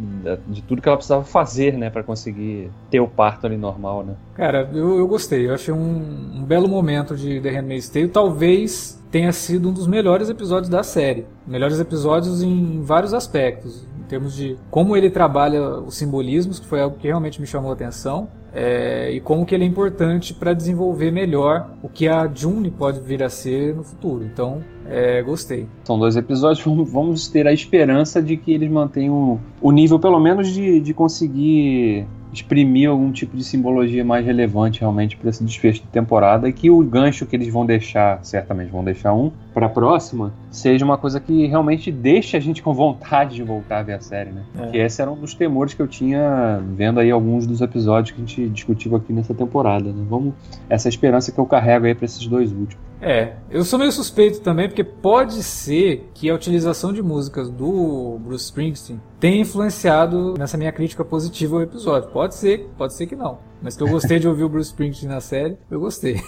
de, 0.48 0.62
tudo 0.62 0.82
que 0.82 0.88
ela 0.88 0.96
precisava 0.96 1.24
fazer, 1.24 1.74
né, 1.74 1.90
para 1.90 2.04
conseguir 2.04 2.72
ter 2.90 3.02
o 3.02 3.08
parto 3.08 3.48
ali 3.48 3.58
normal, 3.58 4.04
né? 4.04 4.16
Cara, 4.36 4.70
eu, 4.74 4.98
eu 4.98 5.08
gostei. 5.08 5.48
Eu 5.48 5.54
achei 5.54 5.74
um, 5.74 6.38
um 6.38 6.44
belo 6.46 6.70
momento 6.70 7.18
de 7.18 7.42
The 7.42 7.50
Handmaid's 7.50 7.90
Tale. 7.90 8.08
Talvez 8.08 9.04
tenha 9.12 9.34
sido 9.34 9.70
um 9.70 9.74
dos 9.74 9.88
melhores 9.88 10.30
episódios 10.30 10.70
da 10.70 10.84
série. 10.84 11.26
Melhores 11.46 11.80
episódios 11.80 12.42
em 12.42 12.82
vários 12.82 13.14
aspectos 13.14 13.90
termos 14.10 14.36
de 14.36 14.58
como 14.72 14.98
ele 14.98 15.10
trabalha 15.10 15.62
os 15.62 15.96
simbolismos, 15.96 16.60
que 16.60 16.66
foi 16.66 16.82
algo 16.82 16.98
que 16.98 17.08
realmente 17.08 17.40
me 17.40 17.46
chamou 17.46 17.70
a 17.70 17.74
atenção, 17.76 18.28
é, 18.54 19.12
e 19.12 19.20
como 19.20 19.46
que 19.46 19.54
ele 19.54 19.64
é 19.64 19.68
importante 19.68 20.34
para 20.34 20.54
desenvolver 20.54 21.12
melhor 21.12 21.70
o 21.84 21.90
que 21.90 22.08
a 22.08 22.30
June 22.34 22.72
pode 22.72 23.00
vir 23.00 23.22
a 23.24 23.30
ser 23.30 23.76
no 23.76 23.84
futuro. 23.84 24.24
Então, 24.24 24.64
é, 24.88 25.22
gostei. 25.22 25.68
São 25.84 26.00
dois 26.00 26.16
episódios, 26.16 26.64
vamos 26.92 27.28
ter 27.28 27.48
a 27.48 27.54
esperança 27.54 28.22
de 28.22 28.38
que 28.38 28.52
eles 28.52 28.70
mantenham 28.70 29.40
o 29.62 29.72
nível, 29.72 30.00
pelo 30.00 30.20
menos, 30.20 30.48
de, 30.48 30.80
de 30.80 30.94
conseguir 30.94 32.08
exprimir 32.32 32.90
algum 32.90 33.12
tipo 33.12 33.36
de 33.36 33.44
simbologia 33.44 34.04
mais 34.04 34.26
relevante 34.26 34.82
realmente 34.82 35.18
para 35.18 35.30
esse 35.30 35.44
desfecho 35.44 35.82
de 35.82 35.88
temporada 35.88 36.48
e 36.48 36.54
que 36.54 36.70
o 36.70 36.82
gancho 36.84 37.26
que 37.26 37.36
eles 37.36 37.48
vão 37.48 37.66
deixar, 37.66 38.24
certamente 38.24 38.72
vão 38.72 38.84
deixar 38.84 39.14
um 39.14 39.32
para 39.54 39.66
a 39.66 39.70
próxima, 39.70 40.34
seja 40.52 40.86
uma 40.86 40.98
coisa 40.98 41.20
que 41.20 41.48
realmente 41.48 41.92
deixe 41.92 42.38
a 42.38 42.40
gente 42.40 42.62
com 42.62 42.74
vontade 42.74 43.36
de 43.36 43.44
voltar 43.44 43.80
a 43.80 43.84
ver 43.84 43.94
a 43.94 44.02
série, 44.02 44.32
né? 44.32 44.44
É. 44.58 44.68
Que 44.68 44.78
esse 44.78 45.02
era 45.02 45.12
um 45.12 45.16
dos 45.16 45.34
temores 45.34 45.74
que 45.74 45.82
eu 45.82 45.88
tinha 45.88 46.62
vendo 46.76 47.00
aí 47.00 47.12
alguns 47.12 47.48
dos 47.48 47.62
episódios 47.62 48.12
que 48.12 48.22
a 48.22 48.26
gente 48.26 48.50
discutiu 48.50 48.96
aqui 48.96 49.12
nessa 49.12 49.34
temporada, 49.34 49.92
né? 49.92 50.06
Vamos 50.08 50.34
essa 50.70 50.88
esperança 50.88 51.32
que 51.32 51.40
eu 51.40 51.46
carrego 51.46 51.86
aí 51.86 51.96
para 51.96 52.06
esses 52.06 52.26
dois 52.28 52.52
últimos. 52.52 52.89
É, 53.02 53.34
eu 53.50 53.64
sou 53.64 53.80
meio 53.80 53.92
suspeito 53.92 54.42
também, 54.42 54.68
porque 54.68 54.84
pode 54.84 55.42
ser 55.42 56.10
que 56.14 56.30
a 56.30 56.36
utilização 56.36 56.92
de 56.92 57.02
músicas 57.02 57.50
do 57.50 58.20
Bruce 58.20 58.46
Springsteen 58.46 59.02
tenha 59.20 59.42
influenciado 59.42 60.34
nessa 60.38 60.58
minha 60.58 60.72
crítica 60.72 61.06
positiva 61.06 61.56
ao 61.56 61.62
episódio. 61.62 62.10
Pode 62.10 62.36
ser, 62.36 62.70
pode 62.78 62.94
ser 62.94 63.08
que 63.08 63.16
não. 63.16 63.40
Mas 63.62 63.78
que 63.78 63.84
eu 63.84 63.88
gostei 63.88 64.20
de 64.20 64.28
ouvir 64.28 64.44
o 64.44 64.50
Bruce 64.50 64.70
Springsteen 64.70 65.10
na 65.10 65.22
série, 65.22 65.58
eu 65.70 65.80
gostei. 65.80 66.22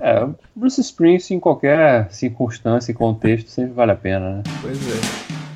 É, 0.00 0.28
Bruce 0.54 0.80
Springsteen 0.80 1.38
em 1.38 1.40
qualquer 1.40 2.08
circunstância 2.12 2.92
e 2.92 2.94
contexto 2.94 3.50
sempre 3.50 3.72
vale 3.72 3.90
a 3.90 3.96
pena, 3.96 4.36
né? 4.36 4.42
Pois 4.62 4.78
é. 4.88 5.53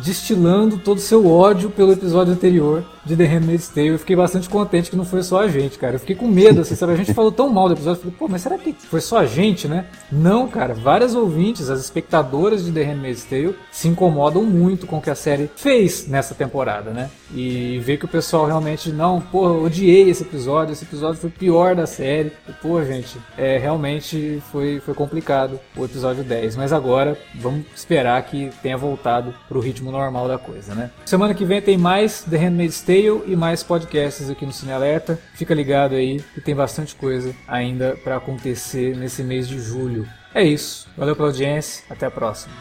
destilando 0.03 0.77
todo 0.77 0.97
o 0.97 1.01
seu 1.01 1.27
ódio 1.27 1.69
pelo 1.69 1.91
episódio 1.91 2.33
anterior 2.33 2.83
de 3.05 3.15
The 3.15 3.25
Handmaid's 3.25 3.69
Tale. 3.69 3.87
Eu 3.87 3.99
fiquei 3.99 4.15
bastante 4.15 4.49
contente 4.49 4.89
que 4.89 4.95
não 4.95 5.05
foi 5.05 5.23
só 5.23 5.41
a 5.41 5.47
gente, 5.47 5.77
cara. 5.77 5.95
Eu 5.95 5.99
fiquei 5.99 6.15
com 6.15 6.27
medo, 6.27 6.61
assim, 6.61 6.75
sabe? 6.75 6.93
A 6.93 6.95
gente 6.95 7.13
falou 7.13 7.31
tão 7.31 7.49
mal 7.49 7.67
do 7.67 7.73
episódio. 7.73 7.99
Eu 7.99 8.01
falei, 8.03 8.15
pô, 8.17 8.27
mas 8.27 8.41
será 8.41 8.57
que 8.57 8.73
foi 8.73 9.01
só 9.01 9.17
a 9.17 9.25
gente, 9.25 9.67
né? 9.67 9.85
Não, 10.11 10.47
cara. 10.47 10.73
Várias 10.73 11.15
ouvintes, 11.15 11.69
as 11.69 11.79
espectadoras 11.79 12.65
de 12.65 12.71
The 12.71 12.83
Handmaid's 12.83 13.23
Tale, 13.23 13.55
se 13.71 13.87
incomodam 13.87 14.43
muito 14.43 14.85
com 14.85 14.97
o 14.97 15.01
que 15.01 15.09
a 15.09 15.15
série 15.15 15.49
fez 15.55 16.07
nessa 16.07 16.35
temporada, 16.35 16.91
né? 16.91 17.09
E 17.33 17.79
ver 17.79 17.97
que 17.97 18.05
o 18.05 18.07
pessoal 18.07 18.45
realmente, 18.45 18.91
não, 18.91 19.19
pô, 19.19 19.63
odiei 19.63 20.09
esse 20.09 20.23
episódio. 20.23 20.73
Esse 20.73 20.83
episódio 20.83 21.19
foi 21.19 21.29
o 21.29 21.33
pior 21.33 21.75
da 21.75 21.87
série. 21.87 22.31
E, 22.47 22.51
pô, 22.53 22.83
gente, 22.83 23.17
é, 23.37 23.57
realmente 23.57 24.41
foi, 24.51 24.79
foi 24.79 24.93
complicado 24.93 25.59
o 25.75 25.85
episódio 25.85 26.23
10. 26.23 26.55
Mas 26.55 26.73
agora, 26.73 27.17
vamos 27.35 27.65
esperar 27.75 28.21
que 28.23 28.49
tenha 28.61 28.77
voltado 28.77 29.33
pro 29.47 29.59
ritmo 29.59 29.91
normal 29.91 30.27
da 30.27 30.37
coisa, 30.37 30.75
né? 30.75 30.91
Semana 31.05 31.33
que 31.33 31.45
vem 31.45 31.61
tem 31.61 31.77
mais 31.77 32.23
The 32.23 32.37
Handmaid's 32.37 32.81
Tale 32.81 32.90
Tale 32.91 33.23
e 33.27 33.37
mais 33.37 33.63
podcasts 33.63 34.29
aqui 34.29 34.45
no 34.45 34.51
Cine 34.51 34.73
Alerta. 34.73 35.17
Fica 35.33 35.53
ligado 35.53 35.95
aí 35.95 36.19
que 36.33 36.41
tem 36.41 36.53
bastante 36.53 36.93
coisa 36.93 37.33
ainda 37.47 37.97
para 38.03 38.17
acontecer 38.17 38.97
nesse 38.97 39.23
mês 39.23 39.47
de 39.47 39.61
julho. 39.61 40.05
É 40.35 40.43
isso. 40.43 40.89
Valeu 40.97 41.15
pela 41.15 41.29
audiência. 41.29 41.85
Até 41.89 42.05
a 42.05 42.11
próxima. 42.11 42.53